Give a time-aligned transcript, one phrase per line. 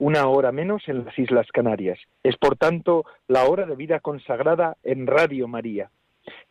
[0.00, 1.98] una hora menos en las Islas Canarias.
[2.22, 5.90] Es por tanto la hora de vida consagrada en Radio María.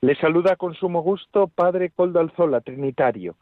[0.02, 3.36] Le saluda con sumo gusto Padre Coldo Alzola, Trinitario.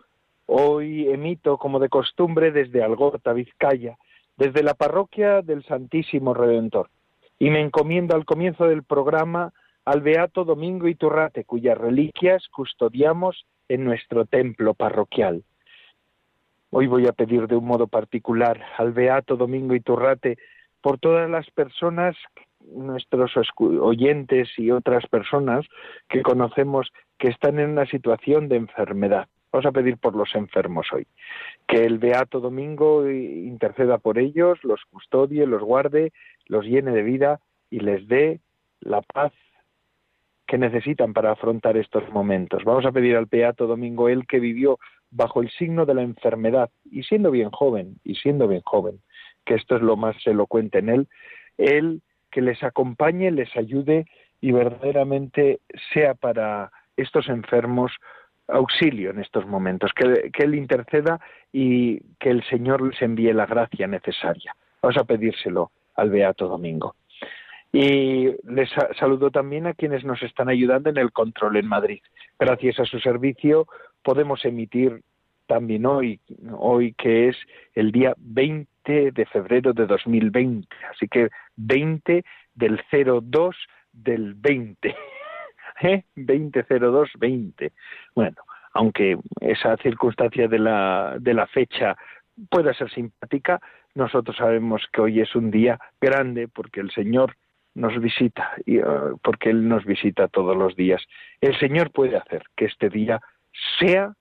[0.46, 3.98] Hoy emito, como de costumbre, desde Algorta, Vizcaya,
[4.38, 6.90] desde la parroquia del Santísimo Redentor.
[7.38, 9.52] Y me encomiendo al comienzo del programa
[9.84, 15.44] al Beato Domingo Iturrate, cuyas reliquias custodiamos en nuestro templo parroquial.
[16.70, 20.38] Hoy voy a pedir de un modo particular al Beato Domingo Iturrate
[20.82, 22.18] por todas las personas,
[22.60, 25.66] nuestros oyentes y otras personas
[26.10, 29.30] que conocemos que están en una situación de enfermedad.
[29.54, 31.08] Vamos a pedir por los enfermos hoy.
[31.68, 36.12] Que el Beato Domingo interceda por ellos, los custodie, los guarde,
[36.48, 38.42] los llene de vida y les dé
[38.82, 39.32] la paz
[40.46, 42.64] que necesitan para afrontar estos momentos.
[42.66, 44.80] Vamos a pedir al Beato Domingo, él que vivió
[45.12, 49.00] bajo el signo de la enfermedad y siendo bien joven, y siendo bien joven,
[49.46, 51.08] que esto es lo más elocuente en él,
[51.58, 54.06] él que les acompañe, les ayude
[54.42, 55.62] y verdaderamente
[55.94, 57.92] sea para estos enfermos
[58.48, 61.20] auxilio en estos momentos, que, que Él interceda
[61.52, 64.56] y que el Señor les envíe la gracia necesaria.
[64.82, 66.96] Vamos a pedírselo al Beato Domingo.
[67.74, 72.00] Y les saludo también a quienes nos están ayudando en el control en Madrid.
[72.40, 73.68] Gracias a su servicio
[74.08, 75.02] podemos emitir
[75.48, 76.22] también hoy,
[76.58, 77.36] hoy que es
[77.74, 80.66] el día 20 de febrero de 2020.
[80.90, 82.24] Así que 20
[82.56, 83.58] del 02
[83.92, 84.96] del 20.
[85.82, 86.04] ¿Eh?
[86.16, 87.74] 2002 20.
[88.16, 88.38] Bueno,
[88.72, 91.98] aunque esa circunstancia de la, de la fecha
[92.50, 93.60] pueda ser simpática,
[93.94, 97.36] nosotros sabemos que hoy es un día grande porque el Señor
[97.76, 101.04] nos visita, y, uh, porque Él nos visita todos los días.
[101.42, 103.22] El Señor puede hacer que este día
[103.80, 104.14] sea,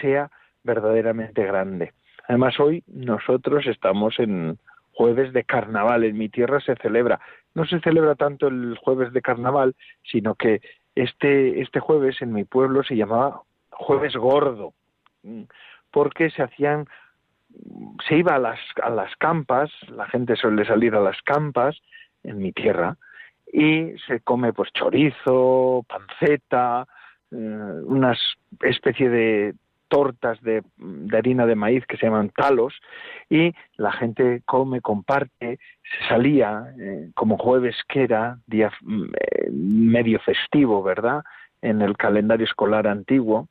[0.00, 0.30] sea
[0.62, 1.92] verdaderamente grande.
[2.26, 4.58] Además, hoy nosotros estamos en
[4.92, 6.04] jueves de carnaval.
[6.04, 7.20] En mi tierra se celebra.
[7.54, 10.60] No se celebra tanto el jueves de carnaval, sino que
[10.94, 14.74] este, este jueves en mi pueblo se llamaba jueves gordo,
[15.90, 16.86] porque se hacían
[18.06, 21.80] se iba a las, a las campas, la gente suele salir a las campas
[22.22, 22.96] en mi tierra,
[23.52, 26.86] y se come pues chorizo, panceta,
[27.30, 28.16] eh, una
[28.62, 29.54] especie de
[29.88, 30.62] tortas de,
[31.12, 32.74] harina de maíz que se llaman talos
[33.28, 39.48] y la gente come, comparte, se salía eh, como jueves que era, día mm, eh,
[39.50, 41.22] medio festivo, ¿verdad?
[41.62, 43.48] En el calendario escolar antiguo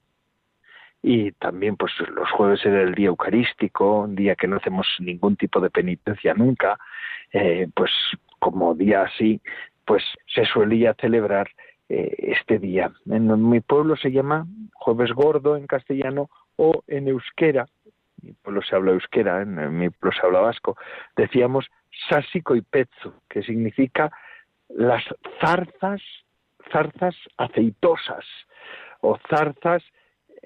[1.01, 5.35] y también pues los jueves era el día eucarístico, un día que no hacemos ningún
[5.35, 6.77] tipo de penitencia nunca,
[7.75, 7.91] pues
[8.39, 9.39] como día así,
[9.85, 11.47] pues se solía celebrar
[11.89, 12.91] eh, este día.
[13.09, 17.65] En mi pueblo se llama Jueves Gordo en castellano o en euskera,
[18.21, 20.75] mi pueblo se habla euskera, en, mi pueblo se habla vasco,
[21.15, 21.65] decíamos
[22.09, 24.11] sásico y pezzo, que significa
[24.69, 25.03] las
[25.39, 26.01] zarzas,
[26.71, 28.25] zarzas aceitosas
[29.01, 29.83] o zarzas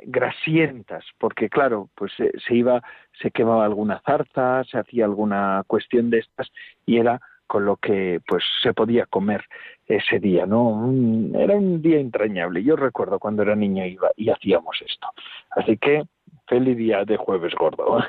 [0.04, 2.82] grasientas, porque claro, pues se, se iba,
[3.22, 6.52] se quemaba alguna zarza, se hacía alguna cuestión de estas
[6.86, 7.20] y era
[7.52, 9.44] con lo que pues se podía comer
[9.86, 10.90] ese día, ¿no?
[11.38, 12.64] era un día entrañable.
[12.64, 15.10] Yo recuerdo cuando era niño iba y hacíamos esto.
[15.50, 16.04] Así que
[16.48, 18.00] feliz día de jueves gordo.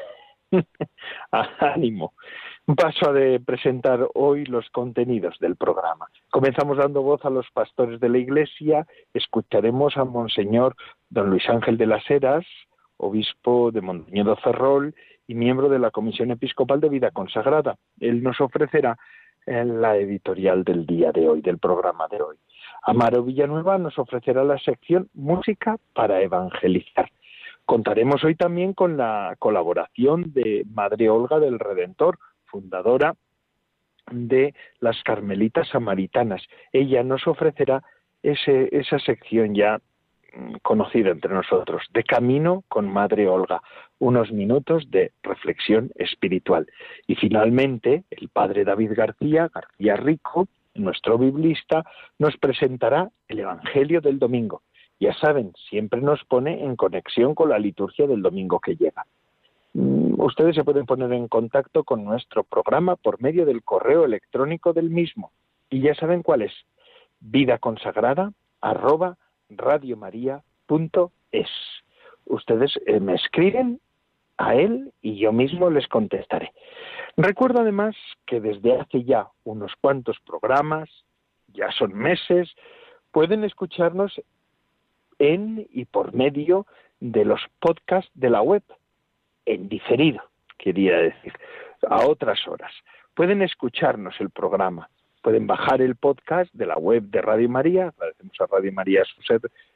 [1.58, 2.12] Ánimo.
[2.76, 3.14] Paso a
[3.44, 6.06] presentar hoy los contenidos del programa.
[6.31, 8.87] Comenzamos dando voz a los pastores de la Iglesia.
[9.12, 10.76] Escucharemos a Monseñor
[11.11, 12.46] Don Luis Ángel de las Heras,
[12.96, 14.94] obispo de Montañedo Ferrol
[15.26, 17.76] y miembro de la Comisión Episcopal de Vida Consagrada.
[17.99, 18.96] Él nos ofrecerá
[19.46, 22.36] en la editorial del día de hoy, del programa de hoy.
[22.82, 27.10] Amaro Villanueva nos ofrecerá la sección Música para Evangelizar.
[27.64, 33.14] Contaremos hoy también con la colaboración de Madre Olga del Redentor, fundadora
[34.10, 36.42] de las Carmelitas Samaritanas.
[36.72, 37.82] Ella nos ofrecerá
[38.22, 39.80] ese, esa sección ya
[40.62, 43.62] conocido entre nosotros, de camino con Madre Olga,
[43.99, 46.67] unos minutos de reflexión espiritual.
[47.06, 51.84] Y finalmente, el Padre David García, García Rico, nuestro biblista,
[52.19, 54.62] nos presentará el Evangelio del domingo.
[54.99, 59.05] Ya saben, siempre nos pone en conexión con la liturgia del domingo que llega.
[59.75, 64.73] Mm, ustedes se pueden poner en contacto con nuestro programa por medio del correo electrónico
[64.73, 65.32] del mismo.
[65.70, 66.52] Y ya saben cuál es
[67.20, 69.17] vida consagrada arroba
[69.56, 71.50] radiomaria.es.
[72.26, 73.81] Ustedes eh, me escriben
[74.38, 76.52] a él y yo mismo les contestaré.
[77.16, 77.94] Recuerdo además
[78.26, 80.88] que desde hace ya unos cuantos programas,
[81.49, 82.50] ya son meses,
[83.10, 84.20] pueden escucharnos
[85.19, 86.66] en y por medio
[87.00, 88.62] de los podcasts de la web,
[89.44, 90.22] en diferido,
[90.58, 91.32] quería decir,
[91.88, 92.72] a otras horas.
[93.14, 94.88] Pueden escucharnos el programa,
[95.22, 99.22] pueden bajar el podcast de la web de Radio María, agradecemos a Radio María su,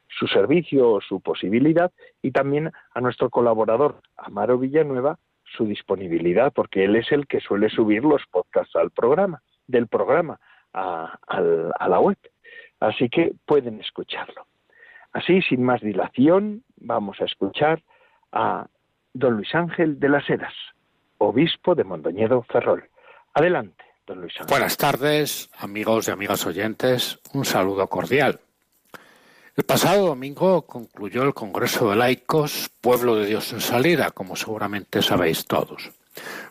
[0.09, 6.97] su servicio su posibilidad, y también a nuestro colaborador, Amaro Villanueva, su disponibilidad, porque él
[6.97, 10.39] es el que suele subir los podcasts al programa, del programa
[10.75, 12.19] a, a la web.
[12.81, 14.47] Así que pueden escucharlo.
[15.13, 17.83] Así, sin más dilación, vamos a escuchar
[18.33, 18.67] a
[19.15, 20.53] don Luis Ángel de las Heras,
[21.19, 22.85] obispo de Mondoñedo Ferrol.
[23.33, 23.83] Adelante,
[24.49, 27.19] Buenas tardes, amigos y amigas oyentes.
[27.33, 28.39] Un saludo cordial.
[29.57, 35.03] El pasado domingo concluyó el Congreso de Laicos Pueblo de Dios en Salida, como seguramente
[35.03, 35.91] sabéis todos.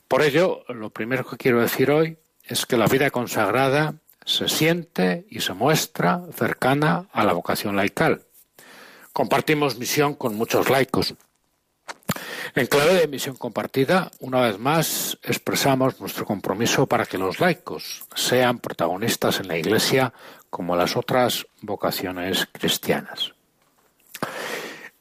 [0.07, 5.25] Por ello, lo primero que quiero decir hoy es que la vida consagrada se siente
[5.29, 8.23] y se muestra cercana a la vocación laical.
[9.13, 11.13] Compartimos misión con muchos laicos.
[12.57, 18.05] En clave de misión compartida, una vez más expresamos nuestro compromiso para que los laicos
[18.15, 20.13] sean protagonistas en la Iglesia
[20.49, 23.33] como las otras vocaciones cristianas.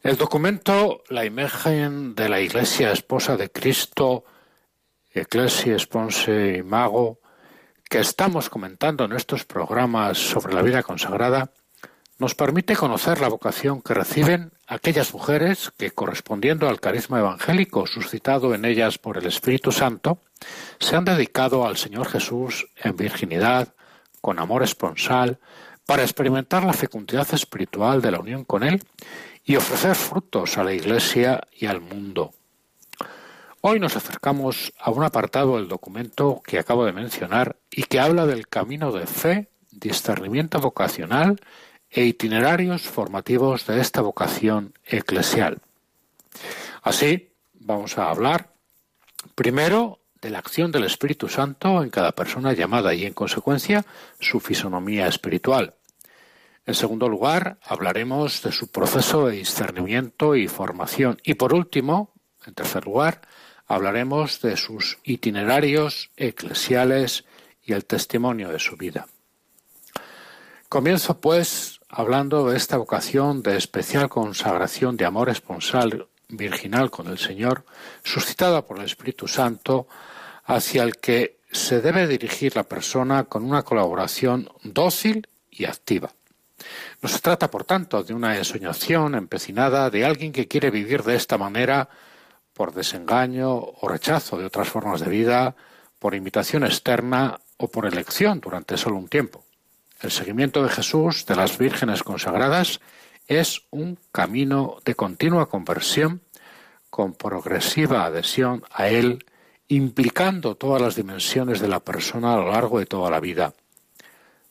[0.03, 4.25] El documento La imagen de la Iglesia esposa de Cristo,
[5.12, 7.21] Ecclesia Sponse Mago,
[7.89, 11.53] que estamos comentando en estos programas sobre la vida consagrada,
[12.19, 18.55] nos permite conocer la vocación que reciben aquellas mujeres que, correspondiendo al carisma evangélico suscitado
[18.55, 20.19] en ellas por el Espíritu Santo,
[20.78, 23.75] se han dedicado al Señor Jesús en virginidad,
[24.20, 25.38] con amor esponsal,
[25.87, 28.82] para experimentar la fecundidad espiritual de la unión con Él
[29.44, 32.32] y ofrecer frutos a la Iglesia y al mundo.
[33.61, 38.26] Hoy nos acercamos a un apartado del documento que acabo de mencionar y que habla
[38.26, 41.40] del camino de fe, discernimiento vocacional
[41.94, 45.62] e itinerarios formativos de esta vocación eclesial.
[46.82, 48.50] Así, vamos a hablar
[49.37, 53.85] primero de la acción del Espíritu Santo en cada persona llamada y, en consecuencia,
[54.19, 55.75] su fisonomía espiritual.
[56.67, 61.20] En segundo lugar, hablaremos de su proceso de discernimiento y formación.
[61.23, 62.12] Y por último,
[62.44, 63.20] en tercer lugar,
[63.67, 67.25] hablaremos de sus itinerarios eclesiales
[67.62, 69.06] y el testimonio de su vida.
[70.69, 77.19] Comienzo, pues, hablando de esta vocación de especial consagración de amor esponsal virginal con el
[77.19, 77.64] Señor,
[78.02, 79.87] suscitada por el Espíritu Santo,
[80.44, 86.11] hacia el que se debe dirigir la persona con una colaboración dócil y activa.
[87.00, 91.14] No se trata, por tanto, de una ensoñación empecinada de alguien que quiere vivir de
[91.14, 91.88] esta manera
[92.54, 95.54] por desengaño o rechazo de otras formas de vida,
[96.00, 99.44] por invitación externa o por elección durante solo un tiempo.
[100.04, 102.80] El seguimiento de Jesús, de las vírgenes consagradas,
[103.26, 106.20] es un camino de continua conversión
[106.90, 109.25] con progresiva adhesión a Él,
[109.66, 113.54] implicando todas las dimensiones de la persona a lo largo de toda la vida.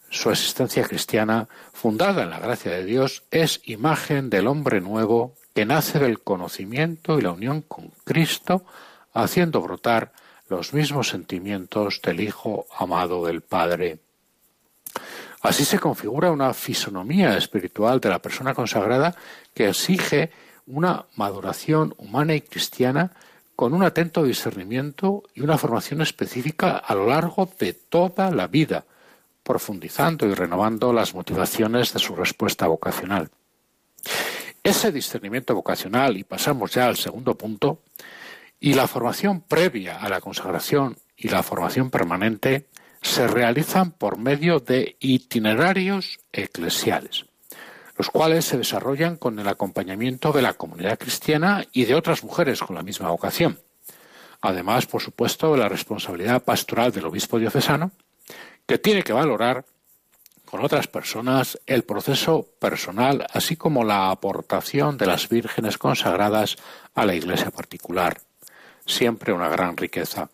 [0.09, 5.67] Su existencia cristiana, fundada en la gracia de Dios, es imagen del hombre nuevo que
[5.67, 8.65] nace del conocimiento y la unión con Cristo,
[9.13, 10.13] haciendo brotar
[10.49, 13.99] los mismos sentimientos del Hijo amado del Padre.
[15.43, 19.13] Así se configura una fisonomía espiritual de la persona consagrada
[19.53, 20.31] que exige
[20.67, 23.11] una maduración humana y cristiana
[23.53, 28.85] con un atento discernimiento y una formación específica a lo largo de toda la vida,
[29.43, 33.29] profundizando y renovando las motivaciones de su respuesta vocacional.
[34.63, 37.81] Ese discernimiento vocacional, y pasamos ya al segundo punto,
[38.61, 42.67] y la formación previa a la consagración y la formación permanente
[43.03, 47.25] se realizan por medio de itinerarios eclesiales,
[47.97, 52.61] los cuales se desarrollan con el acompañamiento de la comunidad cristiana y de otras mujeres
[52.61, 53.59] con la misma vocación.
[54.41, 57.91] Además, por supuesto, de la responsabilidad pastoral del obispo diocesano,
[58.65, 59.65] que tiene que valorar
[60.45, 66.57] con otras personas el proceso personal, así como la aportación de las vírgenes consagradas
[66.93, 68.21] a la iglesia particular.
[68.85, 70.29] Siempre una gran riqueza.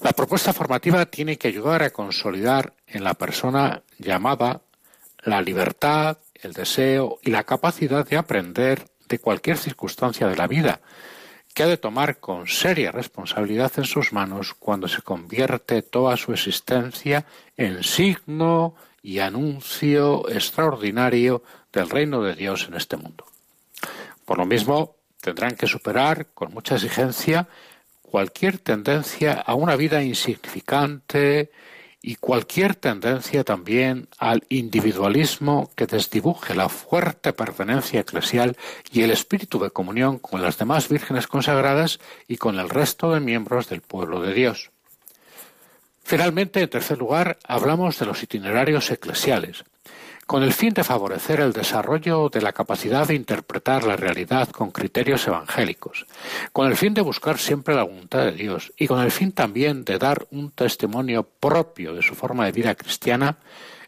[0.00, 4.62] La propuesta formativa tiene que ayudar a consolidar en la persona llamada
[5.24, 10.80] la libertad, el deseo y la capacidad de aprender de cualquier circunstancia de la vida,
[11.52, 16.32] que ha de tomar con seria responsabilidad en sus manos cuando se convierte toda su
[16.32, 17.26] existencia
[17.56, 23.24] en signo y anuncio extraordinario del reino de Dios en este mundo.
[24.24, 27.48] Por lo mismo, tendrán que superar con mucha exigencia
[28.10, 31.50] cualquier tendencia a una vida insignificante
[32.00, 38.56] y cualquier tendencia también al individualismo que desdibuje la fuerte pertenencia eclesial
[38.90, 43.20] y el espíritu de comunión con las demás vírgenes consagradas y con el resto de
[43.20, 44.70] miembros del pueblo de Dios.
[46.02, 49.64] Finalmente, en tercer lugar, hablamos de los itinerarios eclesiales,
[50.28, 54.70] con el fin de favorecer el desarrollo de la capacidad de interpretar la realidad con
[54.70, 56.04] criterios evangélicos,
[56.52, 59.86] con el fin de buscar siempre la voluntad de Dios y con el fin también
[59.86, 63.38] de dar un testimonio propio de su forma de vida cristiana,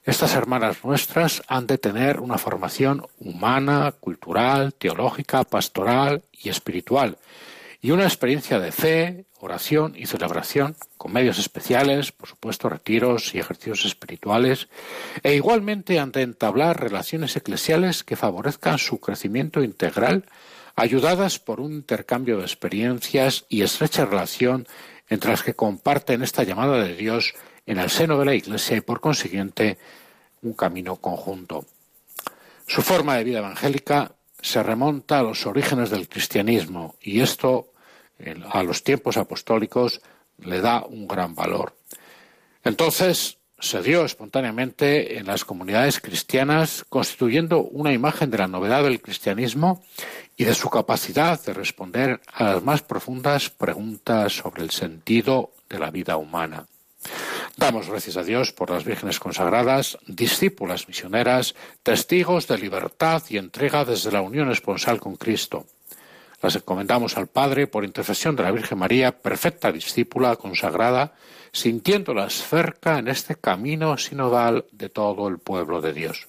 [0.03, 7.19] estas hermanas nuestras han de tener una formación humana, cultural, teológica, pastoral y espiritual,
[7.83, 13.39] y una experiencia de fe, oración y celebración, con medios especiales, por supuesto, retiros y
[13.39, 14.69] ejercicios espirituales,
[15.23, 20.27] e igualmente han de entablar relaciones eclesiales que favorezcan su crecimiento integral,
[20.77, 24.67] ayudadas por un intercambio de experiencias y estrecha relación
[25.09, 27.35] entre las que comparten esta llamada de Dios
[27.67, 29.79] en el seno de la Iglesia y, por consiguiente,
[30.43, 31.65] un camino conjunto.
[32.67, 37.70] Su forma de vida evangélica se remonta a los orígenes del cristianismo y esto
[38.51, 40.01] a los tiempos apostólicos
[40.39, 41.77] le da un gran valor.
[42.65, 49.03] Entonces se dio espontáneamente en las comunidades cristianas, constituyendo una imagen de la novedad del
[49.03, 49.83] cristianismo
[50.37, 55.79] y de su capacidad de responder a las más profundas preguntas sobre el sentido de
[55.79, 56.67] la vida humana.
[57.57, 63.85] Damos gracias a Dios por las vírgenes consagradas, discípulas misioneras, testigos de libertad y entrega
[63.85, 65.67] desde la unión esponsal con Cristo.
[66.43, 71.13] Las encomendamos al Padre por intercesión de la Virgen María, perfecta discípula consagrada,
[71.53, 76.29] sintiéndolas cerca en este camino sinodal de todo el pueblo de Dios.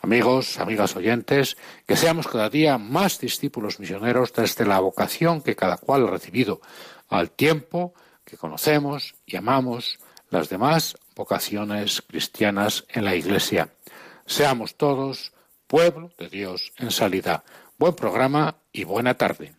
[0.00, 5.78] Amigos, amigas oyentes, que seamos cada día más discípulos misioneros desde la vocación que cada
[5.78, 6.60] cual ha recibido,
[7.08, 10.00] al tiempo que conocemos y amamos
[10.30, 13.70] las demás vocaciones cristianas en la Iglesia.
[14.26, 15.32] Seamos todos
[15.66, 17.44] pueblo de Dios en salida.
[17.78, 19.52] Buen programa y buena tarde.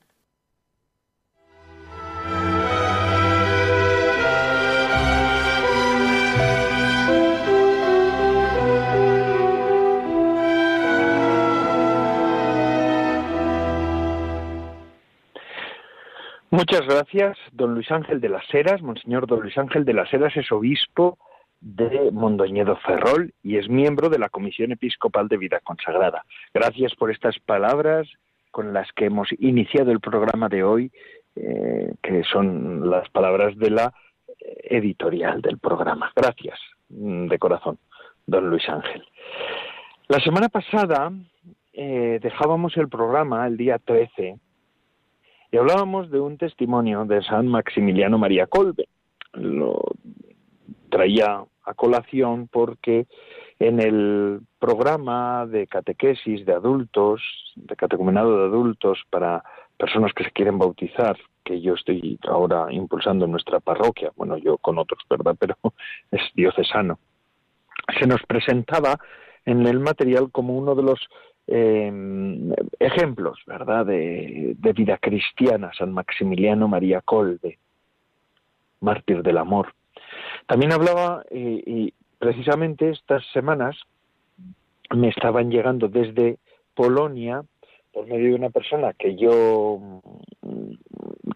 [16.49, 18.81] Muchas gracias, don Luis Ángel de las Heras.
[18.81, 21.19] Monseñor don Luis Ángel de las Heras es obispo
[21.61, 26.23] de Mondoñedo Ferrol y es miembro de la Comisión Episcopal de Vida Consagrada.
[26.53, 28.07] Gracias por estas palabras
[28.51, 30.91] con las que hemos iniciado el programa de hoy,
[31.35, 33.93] eh, que son las palabras de la
[34.69, 36.11] editorial del programa.
[36.15, 36.59] Gracias,
[36.89, 37.77] mm, de corazón,
[38.25, 39.03] don Luis Ángel.
[40.07, 41.11] La semana pasada
[41.73, 44.39] eh, dejábamos el programa el día 13
[45.51, 48.87] y hablábamos de un testimonio de San Maximiliano María Colbe.
[49.33, 49.81] Lo
[50.89, 53.07] traía a colación porque
[53.59, 57.21] en el programa de catequesis de adultos,
[57.55, 59.43] de catecumenado de adultos para
[59.77, 64.57] personas que se quieren bautizar, que yo estoy ahora impulsando en nuestra parroquia, bueno, yo
[64.57, 65.35] con otros, ¿verdad?
[65.39, 65.55] Pero
[66.11, 66.99] es diocesano.
[67.99, 68.99] Se nos presentaba
[69.45, 70.99] en el material como uno de los
[71.47, 71.91] eh,
[72.79, 77.57] ejemplos, ¿verdad?, de, vida cristiana, San Maximiliano María Colbe,
[78.81, 79.73] mártir del amor.
[80.45, 83.75] También hablaba, eh, y precisamente estas semanas
[84.95, 86.37] me estaban llegando desde
[86.75, 87.43] Polonia,
[87.91, 90.01] por medio de una persona que yo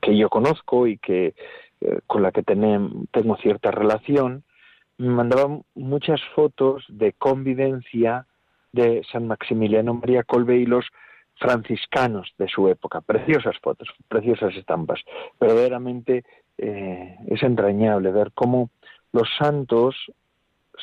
[0.01, 1.33] que yo conozco y que
[1.81, 4.43] eh, con la que tengo cierta relación,
[4.97, 8.27] me mandaban muchas fotos de convivencia
[8.71, 10.85] de San Maximiliano María Colbe y los
[11.35, 13.01] franciscanos de su época.
[13.01, 15.01] Preciosas fotos, preciosas estampas.
[15.39, 16.23] Verdaderamente
[16.57, 18.69] eh, es entrañable ver cómo
[19.13, 19.95] los santos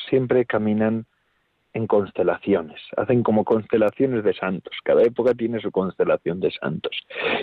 [0.09, 1.05] siempre caminan
[1.73, 6.97] en constelaciones, hacen como constelaciones de santos, cada época tiene su constelación de santos.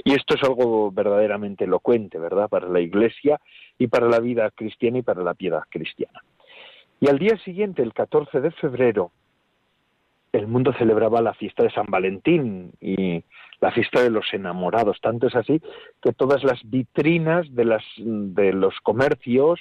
[0.05, 3.41] Y esto es algo verdaderamente elocuente, ¿verdad?, para la Iglesia
[3.79, 6.21] y para la vida cristiana y para la piedad cristiana.
[7.01, 9.13] Y al día siguiente, el 14 de febrero,
[10.33, 13.23] el mundo celebraba la fiesta de San Valentín y
[13.61, 15.01] la fiesta de los enamorados.
[15.01, 15.61] Tanto es así
[16.03, 19.61] que todas las vitrinas de, las, de los comercios,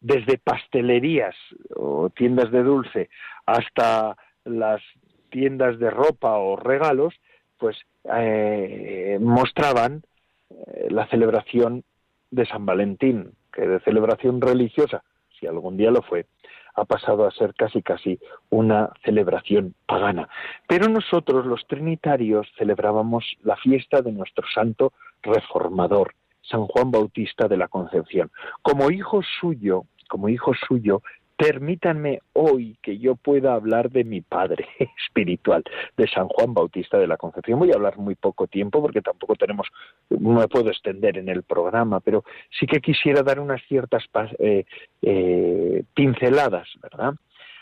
[0.00, 1.34] desde pastelerías
[1.76, 3.10] o tiendas de dulce
[3.46, 4.82] hasta las
[5.30, 7.14] tiendas de ropa o regalos,
[7.58, 7.76] pues
[8.14, 10.02] eh, mostraban
[10.50, 11.84] eh, la celebración
[12.30, 15.02] de San Valentín, que de celebración religiosa,
[15.38, 16.26] si algún día lo fue,
[16.74, 20.28] ha pasado a ser casi casi una celebración pagana.
[20.68, 24.92] Pero nosotros los trinitarios celebrábamos la fiesta de nuestro santo
[25.22, 28.30] reformador, San Juan Bautista de la Concepción.
[28.62, 31.02] Como hijo suyo, como hijo suyo,
[31.40, 34.66] permítanme hoy que yo pueda hablar de mi padre
[35.06, 35.64] espiritual,
[35.96, 37.58] de San Juan Bautista de la Concepción.
[37.58, 39.68] Voy a hablar muy poco tiempo porque tampoco tenemos,
[40.10, 44.04] no me puedo extender en el programa, pero sí que quisiera dar unas ciertas
[44.38, 44.64] eh,
[45.00, 47.14] eh, pinceladas, ¿verdad?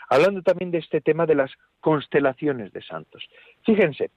[0.09, 3.23] Hablando también de este tema de las constelaciones de santos.
[3.63, 4.09] Fíjense,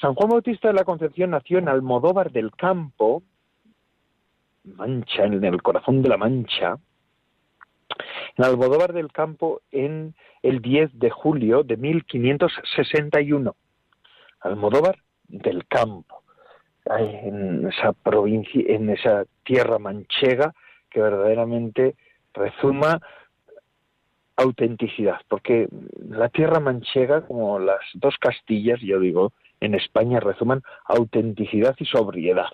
[0.00, 3.24] San Juan Bautista de la Concepción nació en Almodóvar del Campo,
[4.76, 6.78] Mancha, en el corazón de la Mancha,
[8.36, 13.54] en Almodóvar del Campo en el 10 de julio de 1561.
[14.40, 16.22] Almodóvar del Campo,
[16.86, 20.54] en esa provincia, en esa tierra manchega
[20.90, 21.96] que verdaderamente
[22.32, 23.00] rezuma
[24.36, 25.68] autenticidad, porque
[26.08, 32.46] la tierra manchega, como las dos Castillas, yo digo, en España resuman autenticidad y sobriedad.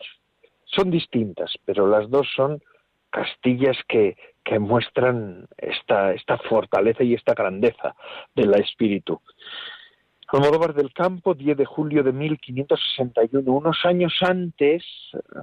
[0.66, 2.62] Son distintas, pero las dos son
[3.10, 7.94] Castillas que, que muestran esta, esta fortaleza y esta grandeza
[8.34, 9.20] del espíritu.
[10.28, 13.52] Almodóvar del Campo, 10 de julio de 1561.
[13.52, 14.82] Unos años antes,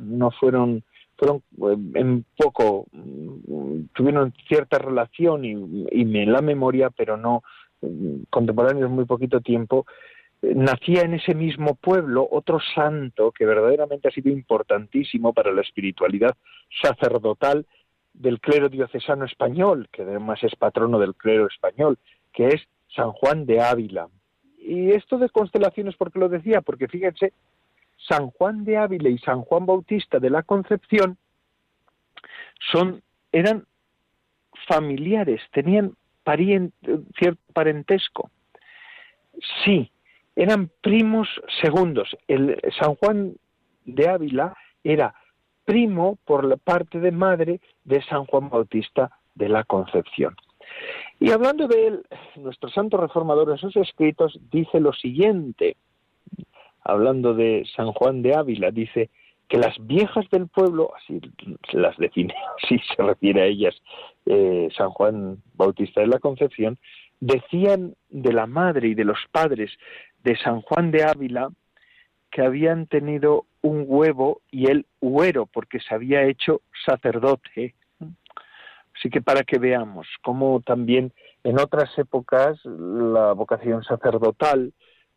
[0.02, 0.84] no fueron,
[1.18, 5.52] fueron eh, en poco, mm, tuvieron cierta relación y,
[5.92, 7.42] y me la memoria, pero no
[7.82, 9.86] mm, contemporáneos muy poquito tiempo,
[10.42, 16.36] nacía en ese mismo pueblo otro santo que verdaderamente ha sido importantísimo para la espiritualidad
[16.82, 17.66] sacerdotal
[18.14, 21.98] del clero diocesano español, que además es patrono del clero español,
[22.34, 22.62] que es
[22.96, 24.08] San Juan de Ávila.
[24.58, 26.62] Y esto de constelaciones, ¿por qué lo decía?
[26.62, 27.34] Porque fíjense,
[28.08, 31.18] San Juan de Ávila y San Juan Bautista de la Concepción
[32.72, 33.02] son,
[33.32, 33.66] eran
[34.68, 35.94] familiares, tenían
[37.18, 38.30] cierto parentesco.
[39.64, 39.92] Sí,
[40.42, 41.28] eran primos
[41.62, 42.18] segundos.
[42.28, 43.36] El San Juan
[43.86, 45.14] de Ávila era
[45.66, 50.36] primo por la parte de madre de San Juan Bautista de la Concepción.
[51.20, 52.04] Y hablando de él,
[52.38, 55.78] nuestro santo reformador en sus escritos dice lo siguiente,
[56.84, 59.12] hablando de San Juan de Ávila, dice
[59.48, 61.22] que las viejas del pueblo, así
[61.74, 63.76] las define, así se refiere a ellas
[64.26, 66.80] eh, San Juan Bautista de la Concepción,
[67.20, 69.72] decían de la madre y de los padres
[70.24, 71.50] de San Juan de Ávila
[72.32, 77.76] que habían tenido un huevo y el huero, porque se había hecho sacerdote.
[78.96, 81.12] Así que para que veamos cómo también
[81.44, 84.74] en otras épocas la vocación sacerdotal,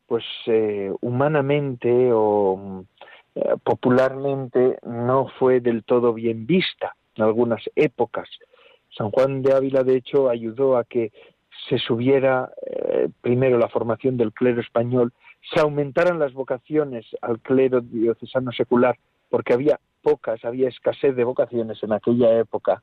[0.06, 2.84] pues eh, humanamente o
[3.34, 8.28] eh, popularmente no fue del todo bien vista en algunas épocas.
[8.96, 11.12] San Juan de Ávila, de hecho, ayudó a que
[11.68, 15.12] se subiera eh, primero la formación del clero español
[15.52, 18.96] se aumentaran las vocaciones al clero diocesano secular,
[19.28, 22.82] porque había pocas, había escasez de vocaciones en aquella época.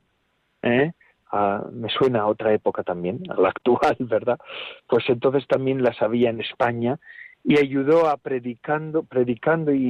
[0.62, 0.92] ¿eh?
[1.30, 4.38] Ah, me suena a otra época también, a la actual, ¿verdad?
[4.86, 6.98] Pues entonces también las había en España
[7.44, 9.88] y ayudó a predicando, predicando y,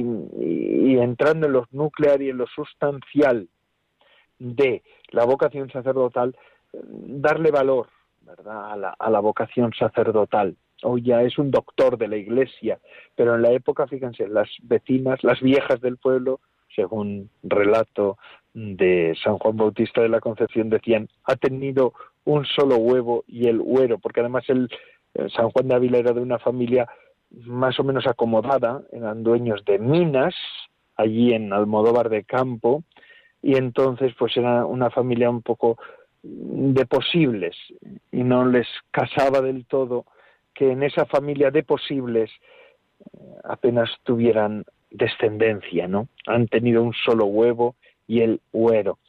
[0.99, 3.47] entrando en los nuclear y en lo sustancial
[4.39, 6.35] de la vocación sacerdotal,
[6.71, 7.89] darle valor,
[8.25, 8.71] ¿verdad?
[8.71, 12.79] A la, a la vocación sacerdotal hoy ya es un doctor de la iglesia,
[13.15, 16.39] pero en la época, fíjense, las vecinas, las viejas del pueblo,
[16.75, 18.17] según relato
[18.53, 21.93] de San Juan Bautista de la Concepción, decían, ha tenido
[22.25, 24.69] un solo huevo y el huero, porque además el,
[25.15, 26.87] eh, San Juan de Ávila era de una familia
[27.31, 30.35] más o menos acomodada, eran dueños de minas
[30.95, 32.83] allí en Almodóvar de Campo,
[33.41, 35.77] y entonces pues era una familia un poco
[36.23, 37.55] de posibles
[38.11, 40.05] y no les casaba del todo
[40.53, 46.07] que en esa familia de posibles eh, apenas tuvieran descendencia, ¿no?
[46.27, 47.75] Han tenido un solo huevo
[48.07, 48.99] y el huero.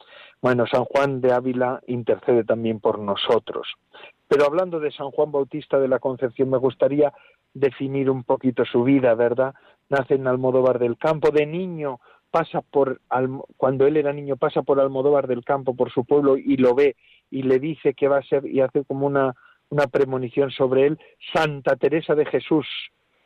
[0.41, 3.67] Bueno, San Juan de Ávila intercede también por nosotros.
[4.27, 7.13] Pero hablando de San Juan Bautista de la Concepción, me gustaría
[7.53, 9.53] definir un poquito su vida, ¿verdad?
[9.89, 11.99] Nace en Almodóvar del Campo, de niño
[12.35, 12.99] pasa por,
[13.55, 16.97] cuando él era niño, pasa por Almodóvar del Campo, por su pueblo, y lo ve
[17.31, 19.33] y le dice que va a ser, y hace como una
[19.69, 20.99] una premonición sobre él,
[21.33, 22.67] Santa Teresa de Jesús,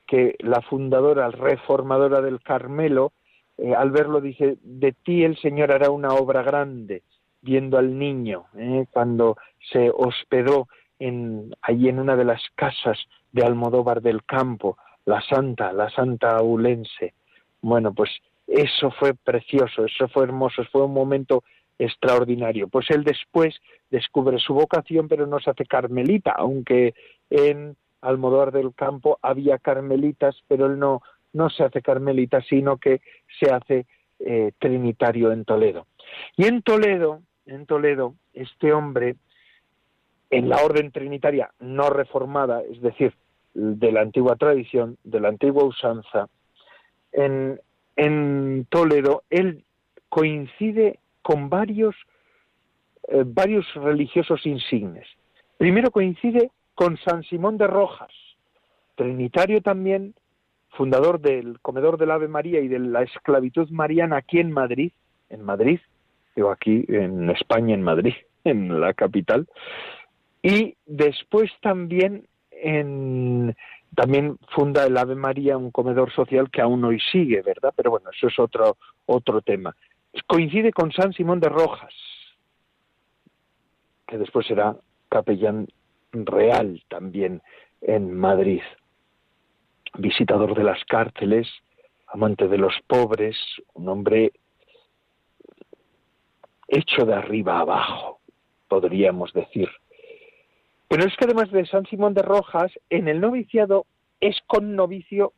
[0.07, 3.13] que la fundadora, reformadora del Carmelo,
[3.57, 7.03] eh, al verlo dice, de ti el Señor hará una obra grande,
[7.41, 9.37] viendo al niño, eh, cuando
[9.71, 10.67] se hospedó
[10.99, 12.99] en, allí en una de las casas
[13.31, 17.13] de Almodóvar del Campo, la santa, la santa aulense.
[17.61, 18.09] Bueno, pues
[18.49, 21.43] eso fue precioso, eso fue hermoso, fue un momento
[21.77, 22.67] extraordinario.
[22.67, 23.55] Pues él después
[23.89, 26.93] descubre su vocación, pero no se hace carmelita, aunque
[27.29, 31.01] en Almodóvar del Campo había carmelitas, pero él no,
[31.33, 33.01] no se hace carmelita, sino que
[33.39, 33.85] se hace
[34.19, 35.85] eh, trinitario en Toledo.
[36.35, 39.15] Y en Toledo, en Toledo, este hombre,
[40.29, 43.13] en la orden trinitaria no reformada, es decir,
[43.53, 46.27] de la antigua tradición, de la antigua usanza,
[47.11, 47.59] en,
[47.99, 49.65] en Toledo, él
[50.07, 51.95] coincide con varios,
[53.09, 55.05] eh, varios religiosos insignes.
[55.57, 58.11] Primero coincide con San Simón de Rojas,
[58.95, 60.13] trinitario también,
[60.69, 64.93] fundador del Comedor del Ave María y de la esclavitud mariana aquí en Madrid,
[65.29, 65.81] en Madrid,
[66.37, 68.13] digo aquí en España, en Madrid,
[68.45, 69.45] en la capital,
[70.41, 73.57] y después también en
[73.95, 77.73] también funda el Ave María un comedor social que aún hoy sigue, ¿verdad?
[77.75, 79.75] Pero bueno, eso es otro otro tema.
[80.27, 81.93] Coincide con San Simón de Rojas,
[84.07, 84.75] que después será
[85.09, 85.67] capellán
[86.11, 87.41] real también
[87.81, 88.61] en Madrid
[89.97, 91.47] visitador de las cárceles,
[92.07, 93.37] amante de los pobres,
[93.73, 94.31] un hombre
[96.67, 98.19] hecho de arriba abajo,
[98.67, 99.69] podríamos decir.
[100.89, 103.85] Pero es que además de San Simón de Rojas, en el noviciado
[104.19, 105.33] es con novicio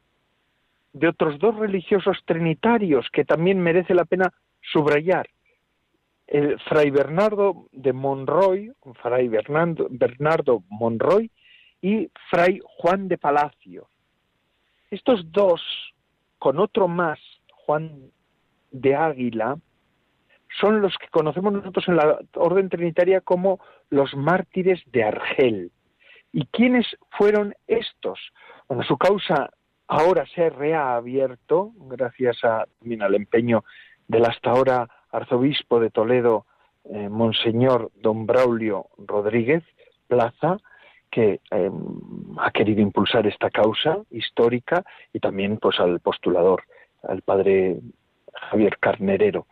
[0.93, 4.33] de otros dos religiosos trinitarios que también merece la pena
[4.71, 5.29] subrayar.
[6.25, 11.29] El fray Bernardo de Monroy, fray Bernardo, Bernardo Monroy
[11.81, 13.87] y fray Juan de Palacio.
[14.89, 15.61] Estos dos,
[16.39, 17.19] con otro más,
[17.65, 18.09] Juan
[18.71, 19.57] de Águila,
[20.59, 23.59] son los que conocemos nosotros en la orden trinitaria como
[23.89, 25.71] los mártires de Argel.
[26.33, 28.19] ¿Y quiénes fueron estos?
[28.67, 29.49] Bueno, su causa
[29.87, 33.63] ahora se ha reabierto, gracias a, también al empeño
[34.07, 36.45] del hasta ahora arzobispo de Toledo,
[36.85, 39.63] eh, Monseñor Don Braulio Rodríguez
[40.07, 40.57] Plaza,
[41.11, 41.73] que em,
[42.39, 46.63] ha querido impulsar esta causa histórica y también pues al postulador,
[47.03, 47.81] al padre
[48.33, 49.45] Javier Carnerero.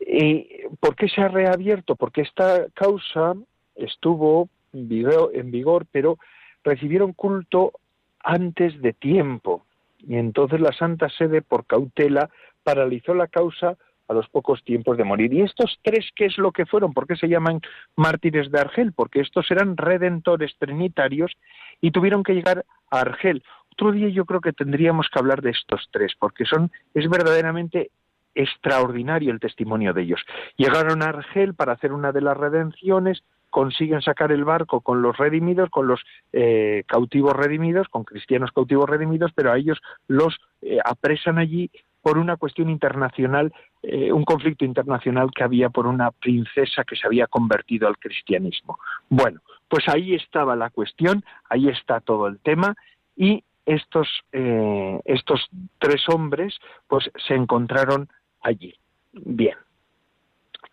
[0.00, 0.48] ¿Y
[0.80, 1.96] por qué se ha reabierto?
[1.96, 3.34] Porque esta causa
[3.74, 6.18] estuvo en vigor, pero
[6.64, 7.72] recibieron culto
[8.20, 9.64] antes de tiempo.
[9.98, 12.30] Y entonces la Santa Sede, por cautela,
[12.62, 13.76] paralizó la causa
[14.08, 15.32] a los pocos tiempos de morir.
[15.32, 16.92] ¿Y estos tres qué es lo que fueron?
[16.92, 17.60] ¿Por qué se llaman
[17.96, 18.92] mártires de Argel?
[18.92, 21.32] Porque estos eran redentores trinitarios
[21.80, 23.42] y tuvieron que llegar a Argel.
[23.72, 27.90] Otro día yo creo que tendríamos que hablar de estos tres, porque son, es verdaderamente
[28.36, 30.20] extraordinario el testimonio de ellos.
[30.56, 35.16] Llegaron a Argel para hacer una de las redenciones, consiguen sacar el barco con los
[35.16, 36.00] redimidos, con los
[36.32, 41.70] eh, cautivos redimidos, con cristianos cautivos redimidos, pero a ellos los eh, apresan allí
[42.06, 47.04] por una cuestión internacional, eh, un conflicto internacional que había por una princesa que se
[47.04, 48.78] había convertido al cristianismo.
[49.08, 52.76] Bueno, pues ahí estaba la cuestión, ahí está todo el tema
[53.16, 58.08] y estos, eh, estos tres hombres pues se encontraron
[58.46, 58.74] allí.
[59.12, 59.56] Bien.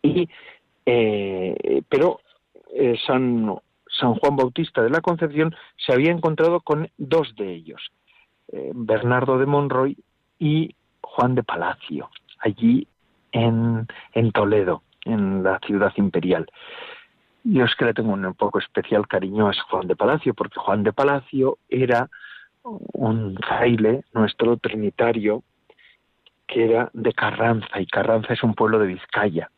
[0.01, 0.29] Y,
[0.85, 2.19] eh, pero
[3.05, 3.55] San,
[3.87, 7.91] San Juan Bautista de la Concepción se había encontrado con dos de ellos,
[8.73, 9.97] Bernardo de Monroy
[10.39, 12.09] y Juan de Palacio,
[12.39, 12.87] allí
[13.31, 16.47] en, en Toledo, en la ciudad imperial.
[17.43, 20.83] Yo es que le tengo un poco especial cariño a Juan de Palacio, porque Juan
[20.83, 22.09] de Palacio era
[22.63, 25.43] un fraile, nuestro trinitario,
[26.53, 29.49] que era de Carranza, y Carranza es un pueblo de Vizcaya.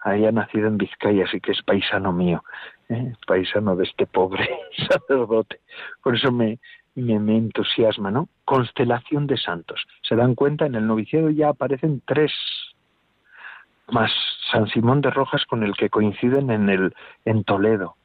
[0.00, 2.42] Había nacido en Vizcaya, así que es paisano mío,
[2.88, 3.12] ¿eh?
[3.26, 4.48] paisano de este pobre
[4.88, 5.60] sacerdote.
[6.02, 6.58] Por eso me,
[6.94, 8.28] me, entusiasma, ¿no?
[8.46, 9.84] Constelación de santos.
[10.02, 12.32] Se dan cuenta, en el noviciado ya aparecen tres
[13.88, 14.10] más
[14.50, 16.94] San Simón de Rojas con el que coinciden en el
[17.26, 17.96] en Toledo.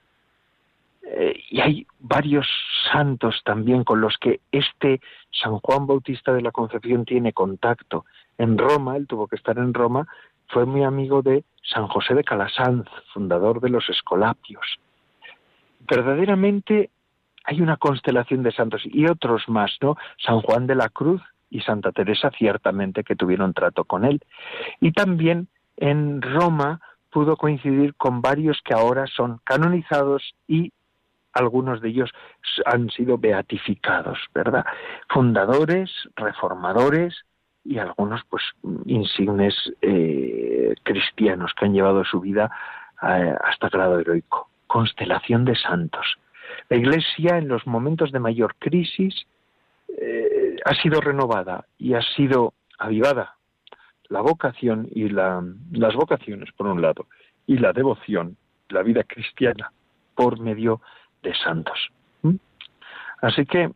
[1.08, 2.48] Eh, y hay varios
[2.92, 5.00] santos también con los que este
[5.32, 8.06] San Juan Bautista de la Concepción tiene contacto.
[8.38, 10.08] En Roma, él tuvo que estar en Roma,
[10.50, 14.80] fue muy amigo de San José de Calasanz, fundador de los Escolapios.
[15.88, 16.90] Verdaderamente
[17.46, 19.96] hay una constelación de santos y otros más, ¿no?
[20.18, 24.22] San Juan de la Cruz y Santa Teresa ciertamente que tuvieron trato con él.
[24.80, 30.72] Y también en Roma pudo coincidir con varios que ahora son canonizados y
[31.34, 32.12] algunos de ellos
[32.66, 34.66] han sido beatificados, ¿verdad?
[35.10, 37.26] Fundadores, reformadores
[37.66, 38.44] y algunos pues
[38.86, 42.52] insignes eh, cristianos que han llevado su vida
[43.02, 44.50] eh, hasta grado heroico.
[44.68, 46.18] Constelación de santos.
[46.70, 49.26] La Iglesia en los momentos de mayor crisis
[50.00, 53.36] eh, ha sido renovada y ha sido avivada
[54.10, 57.08] la vocación y la, las vocaciones, por un lado,
[57.48, 58.38] y la devoción,
[58.70, 59.72] la vida cristiana,
[60.14, 60.82] por medio
[61.24, 61.90] de santos.
[62.22, 62.36] ¿Mm?
[63.22, 63.72] Así que